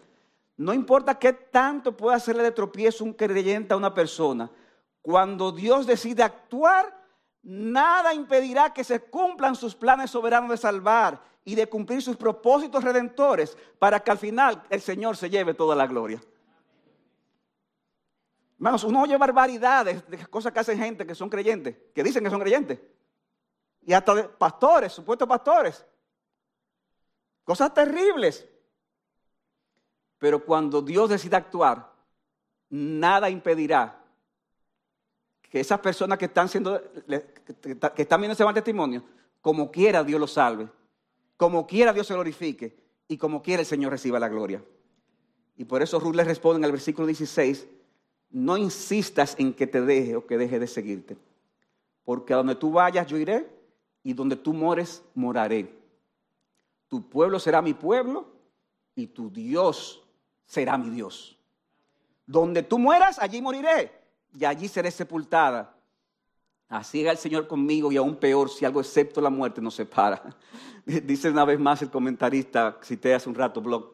[0.58, 4.50] No importa qué tanto pueda hacerle de tropiezo un creyente a una persona.
[5.02, 7.05] Cuando Dios decide actuar,
[7.46, 12.84] nada impedirá que se cumplan sus planes soberanos de salvar y de cumplir sus propósitos
[12.84, 16.22] redentores para que al final el Señor se lleve toda la gloria.
[18.58, 22.30] Hermanos, uno oye barbaridades de cosas que hacen gente que son creyentes, que dicen que
[22.32, 22.80] son creyentes
[23.86, 25.86] y hasta pastores, supuestos pastores.
[27.44, 28.48] Cosas terribles.
[30.18, 31.94] Pero cuando Dios decide actuar,
[32.70, 34.04] nada impedirá
[35.50, 39.04] que esas personas que están siendo, que están viendo ese mal testimonio,
[39.42, 40.68] como quiera Dios lo salve,
[41.38, 42.78] como quiera Dios se glorifique
[43.08, 44.64] y como quiera el Señor reciba la gloria.
[45.58, 47.68] Y por eso Ruth le responde en el versículo 16,
[48.32, 51.18] no insistas en que te deje o que deje de seguirte,
[52.04, 53.48] porque a donde tú vayas yo iré
[54.04, 55.74] y donde tú mores, moraré.
[56.88, 58.28] Tu pueblo será mi pueblo
[58.96, 60.04] y tu Dios
[60.46, 61.38] será mi Dios.
[62.26, 64.05] Donde tú mueras, allí moriré
[64.38, 65.76] y allí seré sepultada.
[66.68, 70.22] Así es el Señor conmigo y aún peor si algo excepto la muerte nos separa.
[70.86, 73.94] Dice una vez más el comentarista, cité hace un rato, blog.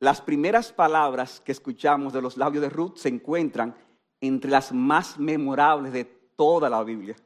[0.00, 3.74] Las primeras palabras que escuchamos de los labios de Ruth se encuentran
[4.20, 7.16] entre las más memorables de toda la Biblia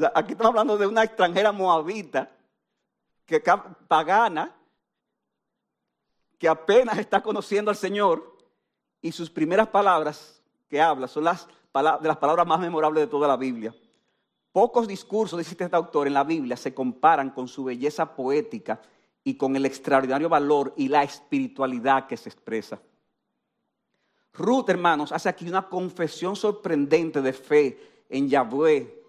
[0.14, 2.30] aquí estamos hablando de una extranjera moabita,
[3.26, 3.42] que
[3.86, 4.54] pagana,
[6.38, 8.38] que apenas está conociendo al Señor
[9.00, 10.39] y sus primeras palabras
[10.70, 13.74] que habla son las de las palabras más memorables de toda la Biblia.
[14.52, 18.80] Pocos discursos, dice este autor, en la Biblia se comparan con su belleza poética
[19.22, 22.80] y con el extraordinario valor y la espiritualidad que se expresa.
[24.32, 29.02] Ruth, hermanos, hace aquí una confesión sorprendente de fe en Yahweh,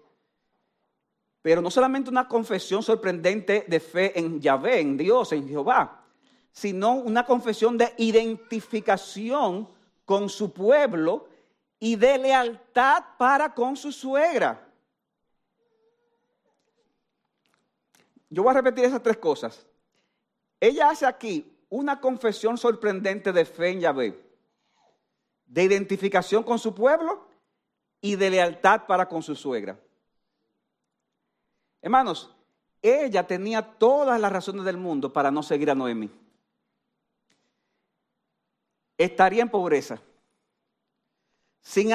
[1.40, 6.04] pero no solamente una confesión sorprendente de fe en Yahvé, en Dios, en Jehová,
[6.52, 9.68] sino una confesión de identificación
[10.04, 11.31] con su pueblo
[11.84, 14.64] y de lealtad para con su suegra.
[18.30, 19.66] Yo voy a repetir esas tres cosas.
[20.60, 24.16] Ella hace aquí una confesión sorprendente de fe en Yahvé,
[25.44, 27.26] de identificación con su pueblo
[28.00, 29.76] y de lealtad para con su suegra.
[31.80, 32.32] Hermanos,
[32.80, 36.12] ella tenía todas las razones del mundo para no seguir a Noemí.
[38.96, 40.00] Estaría en pobreza,
[41.62, 41.90] sin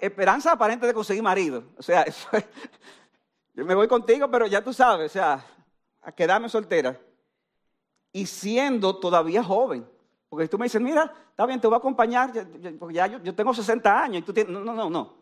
[0.00, 1.64] esperanza aparente de conseguir marido.
[1.76, 2.04] O sea,
[3.54, 5.44] yo me voy contigo, pero ya tú sabes, o sea,
[6.00, 6.98] a quedarme soltera.
[8.12, 9.88] Y siendo todavía joven.
[10.28, 12.32] Porque tú me dices, mira, está bien, te voy a acompañar,
[12.78, 14.50] porque ya yo, tengo 60 años y tú.
[14.50, 15.14] No, no, no, no.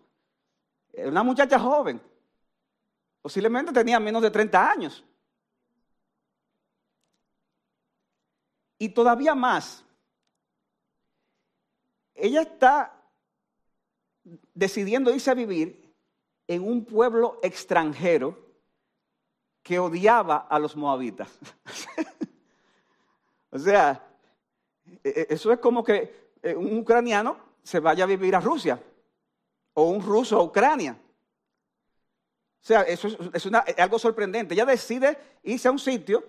[1.05, 2.01] Una muchacha joven.
[3.21, 5.05] Posiblemente tenía menos de 30 años.
[8.79, 9.85] Y todavía más,
[12.15, 12.98] ella está
[14.55, 15.95] decidiendo irse a vivir
[16.47, 18.37] en un pueblo extranjero
[19.63, 21.29] que odiaba a los moabitas.
[23.51, 24.03] o sea,
[25.05, 28.83] e, e, eso es como que eh, un ucraniano se vaya a vivir a Rusia
[29.75, 30.97] o un ruso a Ucrania.
[32.61, 34.55] O sea, eso es, algo sorprendente.
[34.55, 36.25] Ella decide irse a un sitio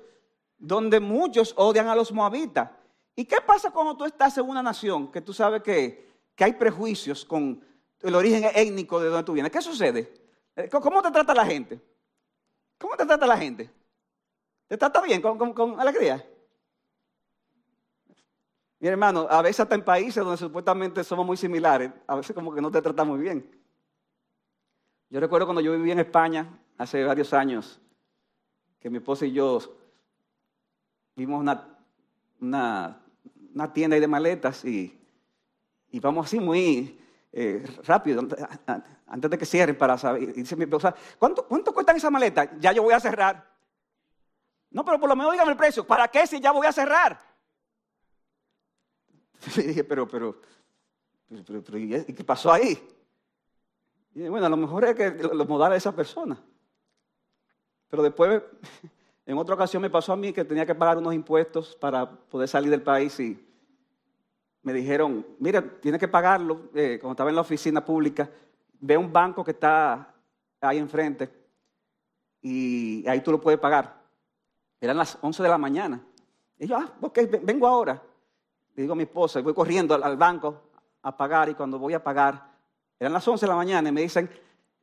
[0.58, 2.70] donde muchos odian a los moabitas.
[3.16, 6.54] ¿Y qué pasa cuando tú estás en una nación que tú sabes que, que hay
[6.54, 7.64] prejuicios con
[8.02, 9.52] el origen étnico de donde tú vienes?
[9.52, 10.14] ¿Qué sucede?
[10.56, 11.80] Eh, ¿Cómo te trata la gente?
[12.78, 13.70] ¿Cómo te trata la gente?
[14.68, 16.26] ¿Te trata bien, con, alegría?
[18.80, 22.54] Mi hermano, a veces hasta en países donde supuestamente somos muy similares, a veces como
[22.54, 23.50] que no te trata muy bien.
[25.10, 27.82] Yo recuerdo cuando yo vivía en España hace varios años,
[28.80, 29.60] que mi esposa y yo
[31.16, 31.78] vimos una,
[32.40, 34.98] una, tienda de maletas y,
[35.92, 36.99] y vamos así muy
[37.32, 38.28] eh, rápido,
[39.08, 40.34] antes de que cierren para saber.
[40.34, 42.50] Dice mi esposa, ¿cuánto, ¿cuánto cuestan esas maletas?
[42.60, 43.48] Ya yo voy a cerrar.
[44.72, 45.86] No, pero por lo menos dígame el precio.
[45.86, 47.20] ¿Para qué si ya voy a cerrar?
[49.58, 50.42] Y dije, pero, pero,
[51.46, 52.78] pero, pero, ¿y qué pasó ahí?
[54.14, 56.38] Bueno, a lo mejor es que los modales de esa persona.
[57.90, 58.42] Pero después,
[59.26, 62.50] en otra ocasión me pasó a mí que tenía que pagar unos impuestos para poder
[62.50, 63.49] salir del país y
[64.62, 66.70] me dijeron, mira, tienes que pagarlo.
[66.74, 68.30] Eh, cuando estaba en la oficina pública,
[68.80, 70.14] ve un banco que está
[70.62, 71.30] ahí enfrente
[72.42, 74.02] y ahí tú lo puedes pagar.
[74.82, 76.02] Eran las 11 de la mañana.
[76.58, 78.02] Y yo, ah, ok, vengo ahora.
[78.76, 80.70] Le digo a mi esposa, voy corriendo al, banco
[81.02, 82.50] a pagar y cuando voy a pagar,
[83.00, 84.30] eran las 11 de la mañana y me dicen,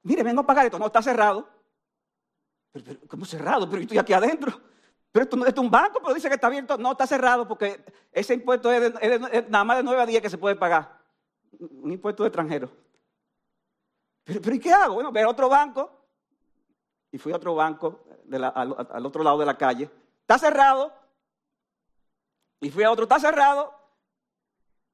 [0.02, 0.78] mire, vengo a pagar esto.
[0.78, 1.48] No, está cerrado.
[2.72, 3.66] Pero, ¿Cómo cerrado?
[3.66, 4.60] Pero yo estoy aquí adentro.
[5.12, 6.76] Pero esto, es un banco, pero dice que está abierto.
[6.76, 8.92] No, está cerrado porque ese impuesto es,
[9.48, 11.00] nada más de 9 a 10 que se puede pagar.
[11.58, 12.70] Un impuesto extranjero.
[14.24, 14.94] Pero, ¿y qué hago?
[14.94, 15.90] Bueno, ve a otro banco.
[17.12, 18.04] Y fui a otro banco
[18.54, 19.90] al, otro lado de la calle.
[20.20, 20.92] Está cerrado.
[22.60, 23.72] Y fui a otro, está cerrado.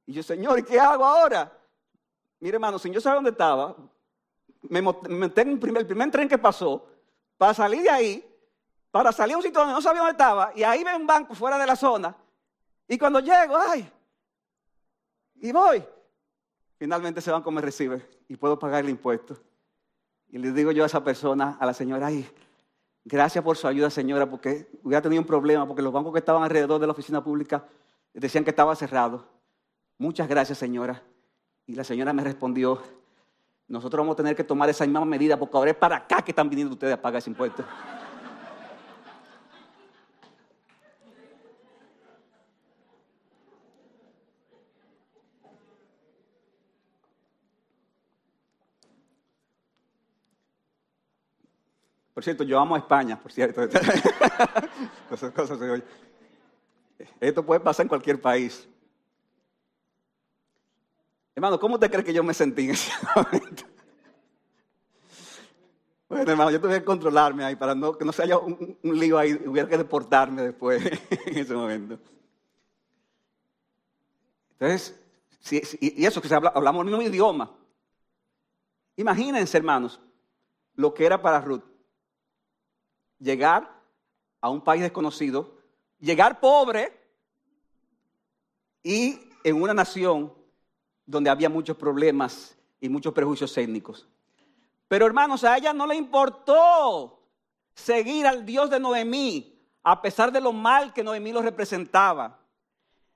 [0.06, 1.50] Y yo, Señor, ¿y qué hago ahora?
[2.40, 3.74] Mire, hermano, si yo sabía dónde estaba,
[4.62, 6.86] me metí en el primer tren que pasó,
[7.36, 8.31] para salir de ahí,
[8.92, 11.34] para salir a un sitio donde no sabía dónde estaba, y ahí ve un banco
[11.34, 12.14] fuera de la zona,
[12.86, 13.90] y cuando llego, ay,
[15.40, 15.82] y voy,
[16.78, 19.36] finalmente ese banco me recibe y puedo pagar el impuesto.
[20.28, 22.30] Y le digo yo a esa persona, a la señora, ay,
[23.04, 26.42] gracias por su ayuda, señora, porque hubiera tenido un problema, porque los bancos que estaban
[26.42, 27.64] alrededor de la oficina pública
[28.14, 29.26] decían que estaba cerrado.
[29.98, 31.02] Muchas gracias, señora.
[31.66, 32.80] Y la señora me respondió,
[33.68, 36.30] nosotros vamos a tener que tomar esa misma medida, porque ahora es para acá que
[36.30, 37.64] están viniendo ustedes a pagar ese impuesto.
[52.22, 53.62] Por cierto, yo amo a España, por cierto.
[57.20, 58.68] Esto puede pasar en cualquier país.
[61.34, 63.64] Hermano, ¿cómo te crees que yo me sentí en ese momento?
[66.08, 69.18] Bueno, hermano, yo tuve que controlarme ahí para no, que no se haya un, lío
[69.18, 70.80] ahí, hubiera que deportarme después
[71.26, 71.98] en ese momento.
[74.60, 74.96] Entonces,
[75.80, 77.50] y eso que hablamos el mismo idioma.
[78.94, 80.00] Imagínense, hermanos,
[80.76, 81.71] lo que era para Ruth
[83.22, 83.70] llegar
[84.40, 85.56] a un país desconocido,
[86.00, 86.92] llegar pobre
[88.82, 90.32] y en una nación
[91.06, 94.08] donde había muchos problemas y muchos prejuicios étnicos.
[94.88, 97.20] Pero hermanos, a ella no le importó
[97.74, 102.38] seguir al Dios de Noemí, a pesar de lo mal que Noemí lo representaba.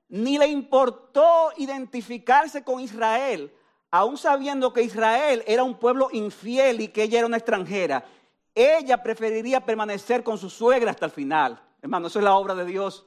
[0.09, 3.53] Ni le importó identificarse con Israel,
[3.91, 8.05] aún sabiendo que Israel era un pueblo infiel y que ella era una extranjera,
[8.57, 11.63] ella preferiría permanecer con su suegra hasta el final.
[11.83, 13.07] Hermano, eso es la obra de Dios.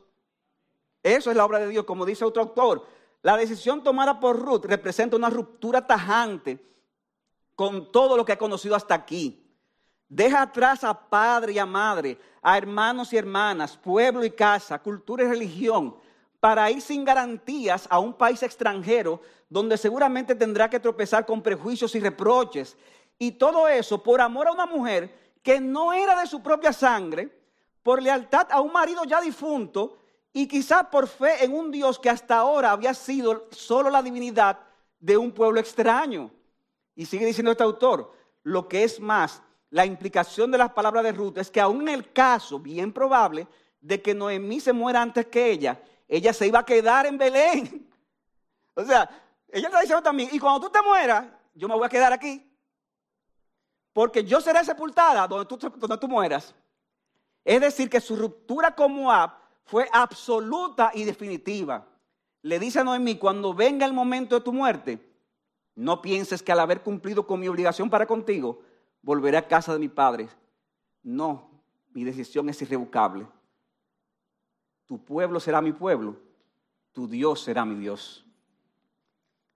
[1.02, 2.86] Eso es la obra de Dios, como dice otro autor.
[3.24, 6.64] La decisión tomada por Ruth representa una ruptura tajante
[7.56, 9.43] con todo lo que ha conocido hasta aquí.
[10.08, 15.24] Deja atrás a padre y a madre, a hermanos y hermanas, pueblo y casa, cultura
[15.24, 15.95] y religión,
[16.39, 21.95] para ir sin garantías a un país extranjero donde seguramente tendrá que tropezar con prejuicios
[21.95, 22.78] y reproches.
[23.18, 27.40] Y todo eso por amor a una mujer que no era de su propia sangre,
[27.84, 29.98] por lealtad a un marido ya difunto
[30.34, 34.60] y quizá por fe en un Dios que hasta ahora había sido solo la divinidad
[35.00, 36.32] de un pueblo extraño.
[36.96, 38.14] Y sigue diciendo este autor,
[38.44, 41.96] lo que es más, la implicación de las palabras de Ruth es que aún en
[41.96, 43.48] el caso bien probable
[43.82, 47.86] de que Noemí se muera antes que ella, ella se iba a quedar en Belén.
[48.76, 49.10] O sea,
[49.50, 52.49] ella está diciendo también, y cuando tú te mueras, yo me voy a quedar aquí.
[54.00, 55.45] Porque yo seré sepultada donde
[55.97, 56.56] tú, mueras.
[57.43, 59.32] Es decir, que su ruptura con Moab
[59.66, 61.86] fue absoluta y definitiva.
[62.41, 65.06] Le dice a Noemí, cuando venga el momento de tu muerte,
[65.76, 68.62] no pienses que al haber cumplido con mi obligación para contigo,
[69.02, 70.30] volveré a casa de mi padre.
[71.04, 71.50] No,
[71.89, 73.28] mi decisión es irrevocable.
[74.86, 76.16] Tu pueblo será mi pueblo,
[76.93, 78.26] tu Dios será mi Dios.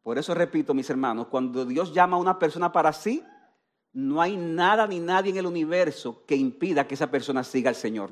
[0.02, 3.24] Por eso repito, mis hermanos, cuando Dios llama a una persona para sí,
[3.94, 7.76] no hay nada ni nadie en el universo que impida que esa persona siga al
[7.76, 8.10] Señor.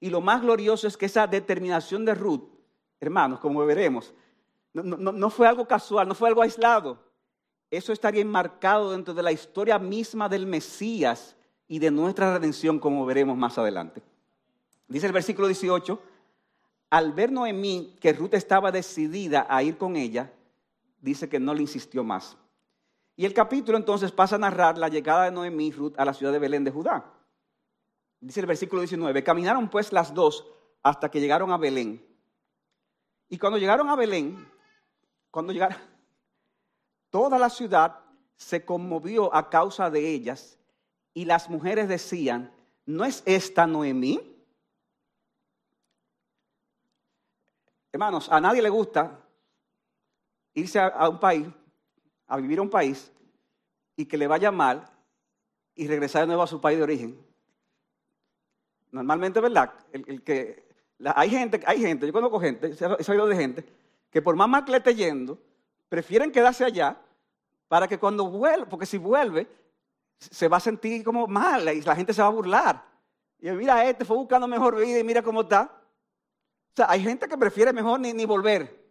[0.00, 2.44] Y lo más glorioso es que esa determinación de Ruth,
[3.00, 4.12] hermanos, como veremos,
[4.72, 6.98] no, fue algo casual, no fue algo aislado.
[7.70, 11.36] Eso estaría enmarcado dentro de la historia misma del Mesías
[11.66, 14.02] y de nuestra redención, como veremos más adelante.
[14.88, 16.00] Dice el versículo 18,
[16.90, 20.32] al ver Noemí que Ruth estaba decidida a ir con ella,
[21.00, 22.36] dice que no le insistió más.
[23.18, 26.14] Y el capítulo entonces pasa a narrar la llegada de Noemí y Ruth a la
[26.14, 27.04] ciudad de Belén de Judá.
[28.20, 30.46] Dice el versículo 19, caminaron pues las dos
[30.84, 32.00] hasta que llegaron a Belén.
[33.28, 34.48] Y cuando llegaron a Belén,
[35.32, 35.76] cuando llegaron,
[37.10, 37.98] toda la ciudad
[38.36, 40.56] se conmovió a causa de ellas
[41.12, 42.52] y las mujeres decían,
[42.86, 44.20] ¿no es esta Noemí?
[47.90, 49.18] Hermanos, a nadie le gusta
[50.54, 51.48] irse a, un país,
[52.28, 53.10] a vivir a un país
[53.96, 54.88] y que le vaya mal
[55.74, 57.18] y regresar de nuevo a su país de origen.
[58.92, 59.72] Normalmente, ¿verdad?
[59.92, 60.64] El, que,
[61.04, 63.64] hay gente, hay gente, yo conozco gente, he oído de gente,
[64.10, 65.38] que por más mal que le esté yendo,
[65.88, 66.96] prefieren quedarse allá
[67.66, 69.46] para que cuando vuelva, porque si vuelve,
[70.18, 72.84] se va a sentir como mal y la gente se va a burlar.
[73.40, 75.70] Y mira, este fue buscando mejor vida y mira cómo está.
[76.72, 78.87] O sea, hay gente que prefiere mejor ni, ni volver.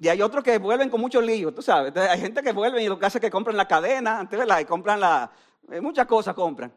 [0.00, 1.94] Y hay otros que vuelven con muchos líos, tú sabes.
[1.94, 4.60] hay gente que vuelve y lo que hace es que compran la cadena, ¿verdad?
[4.60, 5.30] Y compran la,
[5.70, 6.72] eh, muchas cosas compran.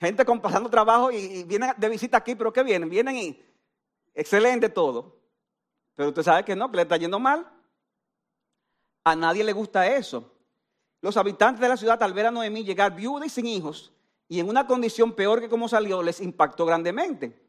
[0.00, 2.88] Gente con, pasando trabajo y, vienen de visita aquí, pero ¿qué vienen?
[2.88, 3.42] Vienen y
[4.14, 5.16] excelente todo.
[5.96, 7.50] Pero usted sabe que no, que le está yendo mal.
[9.02, 10.32] A nadie le gusta eso.
[11.00, 13.92] Los habitantes de la ciudad al ver a Noemí llegar viuda y sin hijos
[14.28, 17.43] y en una condición peor que como salió, les impactó grandemente.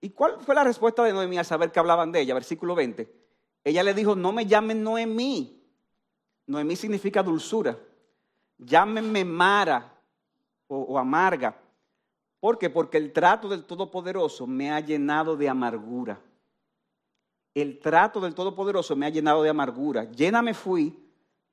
[0.00, 2.34] ¿Y cuál fue la respuesta de Noemí al saber que hablaban de ella?
[2.34, 3.10] Versículo 20.
[3.64, 5.62] Ella le dijo, no me llamen Noemí.
[6.46, 7.78] Noemí significa dulzura.
[8.58, 9.92] Llámenme Mara
[10.68, 11.60] o amarga
[12.46, 12.70] ¿Por qué?
[12.70, 16.20] Porque el trato del Todopoderoso me ha llenado de amargura.
[17.54, 20.04] El trato del Todopoderoso me ha llenado de amargura.
[20.12, 20.96] Llena me fui,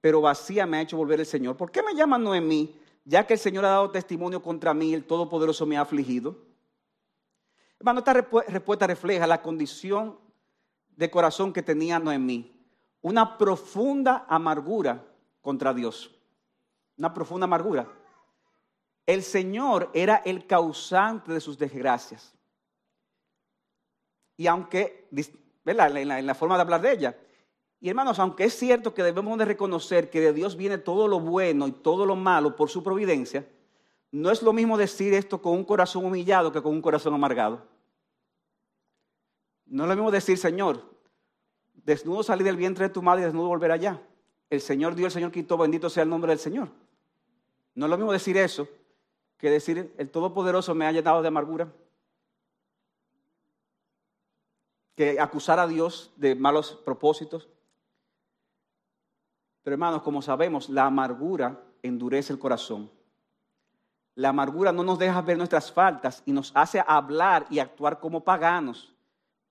[0.01, 1.57] pero vacía me ha hecho volver el Señor.
[1.57, 2.75] ¿Por qué me llaman Noemí?
[3.05, 6.35] Ya que el Señor ha dado testimonio contra mí, el Todopoderoso me ha afligido.
[7.83, 10.17] Hermano, esta respuesta refleja la condición
[10.95, 12.49] de corazón que tenía Noemí.
[13.01, 15.03] Una profunda amargura
[15.41, 16.09] contra Dios.
[16.97, 17.85] Una profunda amargura.
[19.05, 22.33] El Señor era el causante de sus desgracias.
[24.37, 25.09] Y aunque,
[25.65, 25.97] ¿verdad?
[25.97, 27.17] En, la, forma de hablar de ella.
[27.81, 31.19] Y hermanos, aunque es cierto que debemos de reconocer que de Dios viene todo lo
[31.19, 33.45] bueno y todo lo malo por su providencia,
[34.09, 37.72] no es lo mismo decir esto con un corazón humillado que con un corazón amargado.
[39.73, 40.83] No es lo mismo decir, Señor,
[41.73, 43.99] desnudo salí del vientre de tu madre y desnudo volver allá.
[44.51, 46.69] El Señor dio, el Señor quitó, bendito sea el nombre del Señor.
[47.73, 48.67] No es lo mismo decir eso
[49.39, 51.73] que decir, el Todopoderoso me ha llenado de amargura.
[54.93, 57.49] Que acusar a Dios de malos propósitos.
[59.63, 62.91] Pero hermanos, como sabemos, la amargura endurece el corazón.
[64.13, 68.23] La amargura no nos deja ver nuestras faltas y nos hace hablar y actuar como
[68.23, 68.92] paganos,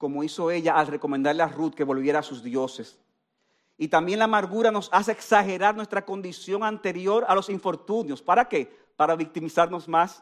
[0.03, 2.99] como hizo ella al recomendarle a Ruth que volviera a sus dioses.
[3.79, 8.21] Y también la amargura nos hace exagerar nuestra condición anterior a los infortunios.
[8.21, 8.67] ¿Para qué?
[8.97, 10.21] Para victimizarnos más.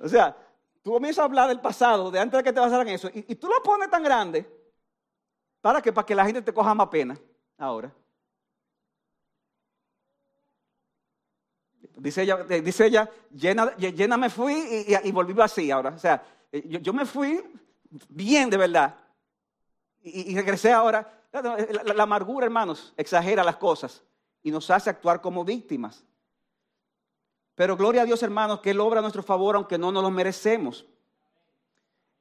[0.00, 0.36] O sea,
[0.82, 3.36] tú comienzas a hablar del pasado, de antes de que te pasaran eso, y, y
[3.36, 4.44] tú lo pones tan grande.
[5.60, 5.92] ¿Para qué?
[5.92, 7.16] Para que la gente te coja más pena
[7.58, 7.94] ahora.
[11.94, 15.90] Dice ella, dice ella llena, me fui y, volví así ahora.
[15.90, 16.22] O sea,
[16.52, 17.42] yo, yo, me fui
[18.08, 18.96] bien de verdad.
[20.02, 21.24] Y, regresé ahora.
[21.32, 24.02] la, amargura, hermanos, exagera las cosas
[24.42, 26.04] y nos hace actuar como víctimas.
[27.56, 30.10] Pero gloria a Dios, hermanos, que Él obra a nuestro favor aunque no nos lo
[30.10, 30.86] merecemos.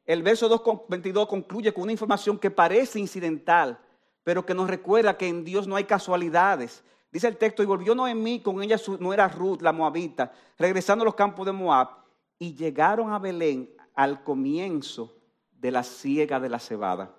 [0.06, 3.80] El verso 2.22 concluye con una información que parece incidental,
[4.24, 6.84] pero que nos recuerda que en Dios no hay casualidades.
[7.12, 11.06] Dice el texto, y volvió Noemí, con ella no era Ruth, la moabita, regresando a
[11.06, 11.90] los campos de Moab,
[12.38, 15.16] y llegaron a Belén al comienzo
[15.52, 17.16] de la siega de la cebada.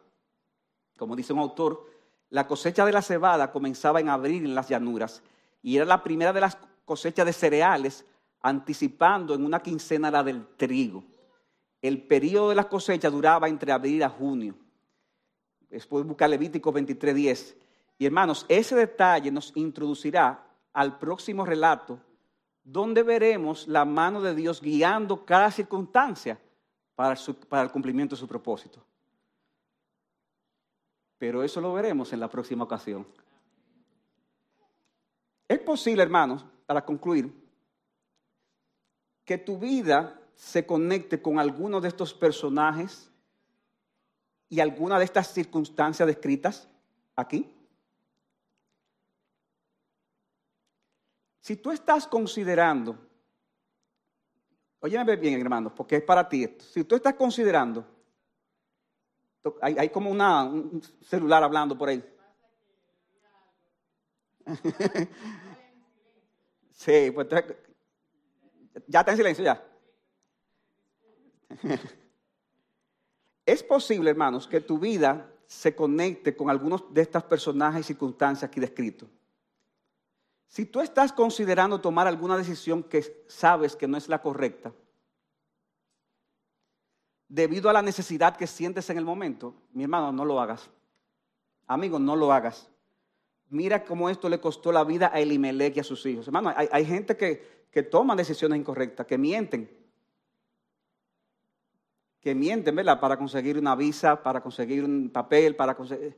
[0.96, 1.84] Como dice un autor,
[2.30, 5.22] la cosecha de la cebada comenzaba en abril en las llanuras,
[5.62, 8.04] y era la primera de las cosechas de cereales,
[8.40, 11.02] anticipando en una quincena la del trigo.
[11.82, 14.54] El periodo de la cosecha duraba entre abril a junio.
[15.68, 17.56] Después buscar Levítico 23:10.
[17.98, 21.98] Y hermanos, ese detalle nos introducirá al próximo relato,
[22.62, 26.38] donde veremos la mano de Dios guiando cada circunstancia
[26.96, 27.14] para,
[27.62, 28.82] el cumplimiento de su propósito.
[31.18, 33.06] Pero eso lo veremos en la próxima ocasión.
[35.46, 37.32] Es posible, hermanos, para concluir,
[39.24, 43.10] que tu vida se conecte con alguno de estos personajes
[44.48, 46.68] y alguna de estas circunstancias descritas
[47.14, 47.52] aquí.
[51.40, 53.05] Si tú estás considerando,
[54.86, 56.64] óyeme bien, hermanos, porque es para ti esto.
[56.64, 57.84] Si tú estás considerando,
[59.60, 62.04] hay, hay como una, un celular hablando por ahí.
[66.78, 67.26] Sí, pues
[68.86, 69.66] ya está en silencio ya.
[73.46, 78.46] Es posible, hermanos, que tu vida se conecte con algunos de estos personajes y circunstancias
[78.46, 79.08] aquí descritos.
[80.48, 84.72] Si tú estás considerando tomar alguna decisión que sabes que no es la correcta,
[87.28, 90.70] debido a la necesidad que sientes en el momento, mi hermano, no lo hagas.
[91.66, 92.68] Amigo, no lo hagas.
[93.48, 96.26] Mira cómo esto le costó la vida a Elimelech y a sus hijos.
[96.26, 99.70] Hermano, hay, gente que, que toma decisiones incorrectas, que mienten.
[102.20, 102.98] Que mienten, ¿verdad?
[102.98, 106.16] Para conseguir una visa, para conseguir un papel, para conseguir...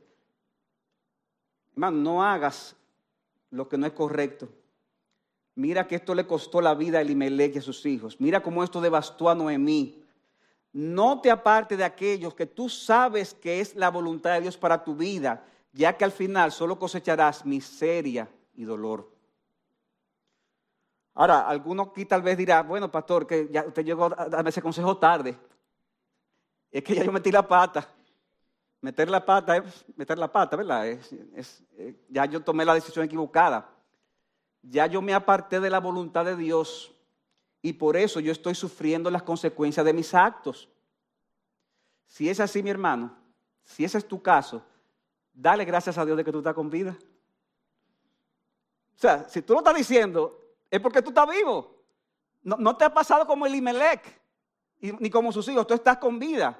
[1.73, 2.75] Hermano, no hagas
[3.51, 4.49] lo que no es correcto.
[5.55, 8.19] Mira que esto le costó la vida a Elimelech y a sus hijos.
[8.19, 10.03] Mira cómo esto devastó a Noemí.
[10.71, 14.83] No te aparte de aquellos que tú sabes que es la voluntad de Dios para
[14.83, 15.43] tu vida
[15.73, 19.09] ya que al final solo cosecharás miseria y dolor.
[21.13, 24.61] Ahora, alguno aquí tal vez dirá, bueno, pastor, que ya usted llegó a darme ese
[24.61, 25.37] consejo tarde.
[26.71, 27.87] Es que ya yo metí la pata.
[28.81, 30.87] Meter la pata es meter la pata, ¿verdad?
[30.87, 33.69] Eh, ya yo tomé la decisión equivocada.
[34.61, 36.93] Ya yo me aparté de la voluntad de Dios
[37.61, 40.69] y por eso yo estoy sufriendo las consecuencias de mis actos.
[42.07, 43.15] Si es así, mi hermano,
[43.63, 44.63] si ese es tu caso,
[45.33, 46.97] dale gracias a Dios de que tú estás con vida.
[48.95, 51.83] O sea, si tú lo estás diciendo, es porque tú estás vivo.
[52.41, 54.21] No, te ha pasado como el Imelec,
[54.79, 56.57] ni como sus hijos, tú estás con vida.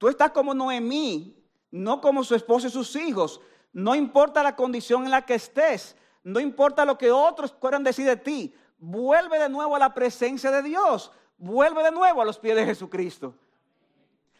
[0.00, 1.36] Tú estás como Noemí,
[1.70, 3.38] no como su esposo y sus hijos.
[3.70, 5.94] No importa la condición en la que estés,
[6.24, 8.54] no importa lo que otros puedan decir de ti.
[8.78, 11.12] Vuelve de nuevo a la presencia de Dios.
[11.36, 13.34] Vuelve de nuevo a los pies de Jesucristo.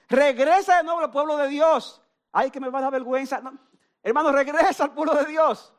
[0.09, 2.01] Regresa de nuevo al pueblo de Dios.
[2.33, 3.43] Ay, que me va a dar vergüenza.
[4.03, 5.75] Hermano, regresa al pueblo de Dios.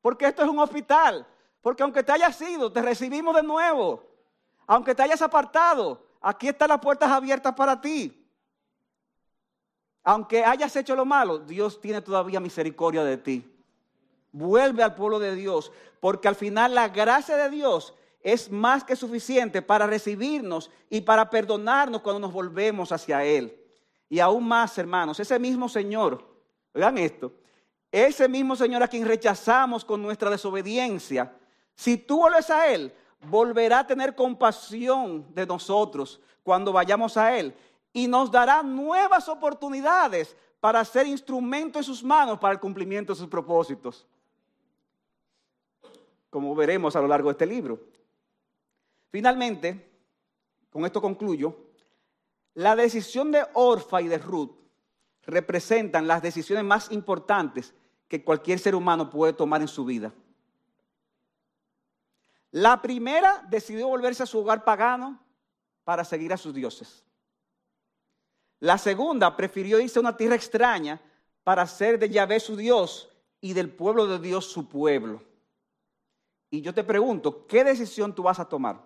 [0.00, 1.26] Porque esto es un hospital.
[1.60, 4.02] Porque aunque te hayas ido, te recibimos de nuevo.
[4.66, 8.16] Aunque te hayas apartado, aquí están las puertas abiertas para ti.
[10.02, 13.46] Aunque hayas hecho lo malo, Dios tiene todavía misericordia de ti.
[14.32, 18.96] Vuelve al pueblo de Dios, porque al final la gracia de Dios es más que
[18.96, 23.56] suficiente para recibirnos y para perdonarnos cuando nos volvemos hacia Él.
[24.08, 26.26] Y aún más, hermanos, ese mismo Señor,
[26.74, 27.32] oigan esto,
[27.92, 31.34] ese mismo Señor a quien rechazamos con nuestra desobediencia,
[31.74, 32.92] si tú vuelves a Él,
[33.28, 37.54] volverá a tener compasión de nosotros cuando vayamos a Él
[37.92, 43.18] y nos dará nuevas oportunidades para ser instrumento en sus manos para el cumplimiento de
[43.18, 44.06] sus propósitos.
[46.28, 47.80] Como veremos a lo largo de este libro.
[49.10, 49.90] Finalmente,
[50.70, 51.56] con esto concluyo,
[52.54, 54.50] La decisión de Orfa y de Ruth
[55.24, 57.74] representan las decisiones más importantes
[58.08, 60.12] que cualquier ser humano puede tomar en su vida.
[62.50, 65.20] La primera decidió volverse a su hogar pagano
[65.84, 67.04] para seguir a sus dioses.
[68.60, 71.00] La segunda prefirió irse a una tierra extraña
[71.42, 75.22] para hacer de Yahvé su Dios y del pueblo de Dios su pueblo.
[76.50, 78.82] Y yo te pregunto, ¿qué decisión tú vas a tomar?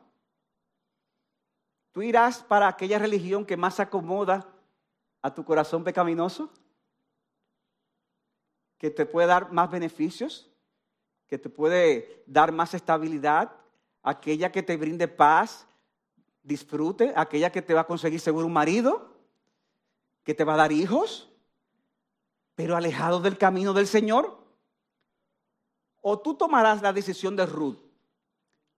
[1.90, 4.46] ¿Tú irás para aquella religión que más acomoda
[5.22, 6.50] a tu corazón pecaminoso?
[8.78, 10.50] ¿Que te puede dar más beneficios?
[11.26, 13.52] ¿Que te puede dar más estabilidad?
[14.02, 15.66] ¿Aquella que te brinde paz,
[16.42, 17.12] disfrute?
[17.16, 19.13] ¿Aquella que te va a conseguir seguro un marido?
[20.24, 21.30] ¿Que te va a dar hijos?
[22.54, 24.42] Pero alejado del camino del Señor.
[26.00, 27.78] O tú tomarás la decisión de Ruth,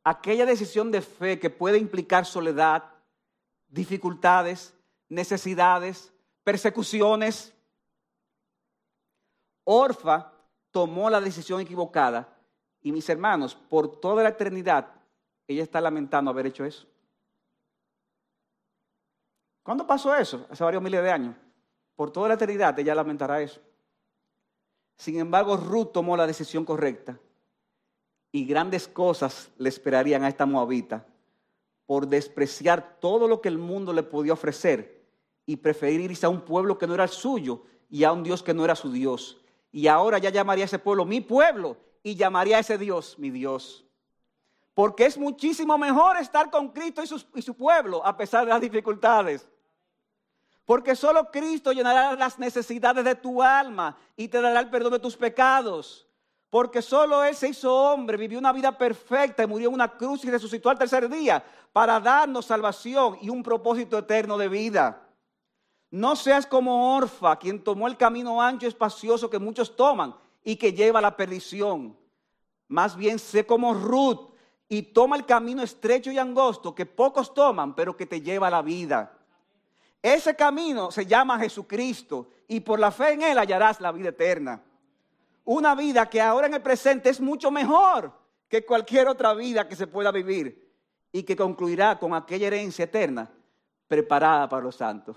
[0.04, 2.84] aquella decisión de fe que puede implicar soledad,
[3.68, 4.74] dificultades,
[5.08, 6.12] necesidades,
[6.44, 7.52] persecuciones.
[9.64, 10.32] Orfa
[10.70, 12.36] tomó la decisión equivocada
[12.80, 14.94] y mis hermanos, por toda la eternidad,
[15.48, 16.86] ella está lamentando haber hecho eso.
[19.66, 20.46] ¿Cuándo pasó eso?
[20.48, 21.34] Hace varios miles de años.
[21.96, 23.60] Por toda la eternidad ella lamentará eso.
[24.96, 27.18] Sin embargo, Ruth tomó la decisión correcta
[28.30, 31.04] y grandes cosas le esperarían a esta moabita
[31.84, 35.04] por despreciar todo lo que el mundo le podía ofrecer
[35.46, 38.44] y preferir irse a un pueblo que no era el suyo y a un Dios
[38.44, 39.40] que no era su Dios.
[39.72, 43.30] Y ahora ya llamaría a ese pueblo mi pueblo y llamaría a ese Dios mi
[43.30, 43.84] Dios.
[44.74, 48.60] Porque es muchísimo mejor estar con Cristo y, y su pueblo a pesar de las
[48.60, 49.48] dificultades.
[50.66, 54.98] Porque solo Cristo llenará las necesidades de tu alma y te dará el perdón de
[54.98, 56.06] tus pecados.
[56.50, 60.24] Porque solo Él se hizo hombre, vivió una vida perfecta y murió en una cruz
[60.24, 61.42] y resucitó al tercer día
[61.72, 65.02] para darnos salvación y un propósito eterno de vida.
[65.90, 70.56] No seas como Orfa, quien tomó el camino ancho y espacioso que muchos toman y
[70.56, 71.96] que lleva a la perdición.
[72.66, 74.30] Más bien sé como Ruth
[74.68, 78.50] y toma el camino estrecho y angosto que pocos toman, pero que te lleva a
[78.50, 79.15] la vida.
[80.06, 84.62] Ese camino se llama Jesucristo y por la fe en Él hallarás la vida eterna.
[85.44, 88.12] Una vida que ahora en el presente es mucho mejor
[88.48, 90.72] que cualquier otra vida que se pueda vivir
[91.10, 93.28] y que concluirá con aquella herencia eterna
[93.88, 95.16] preparada para los santos.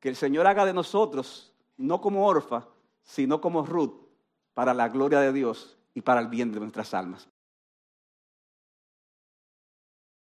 [0.00, 2.66] Que el Señor haga de nosotros, no como Orfa,
[3.02, 4.00] sino como Ruth,
[4.54, 7.28] para la gloria de Dios y para el bien de nuestras almas.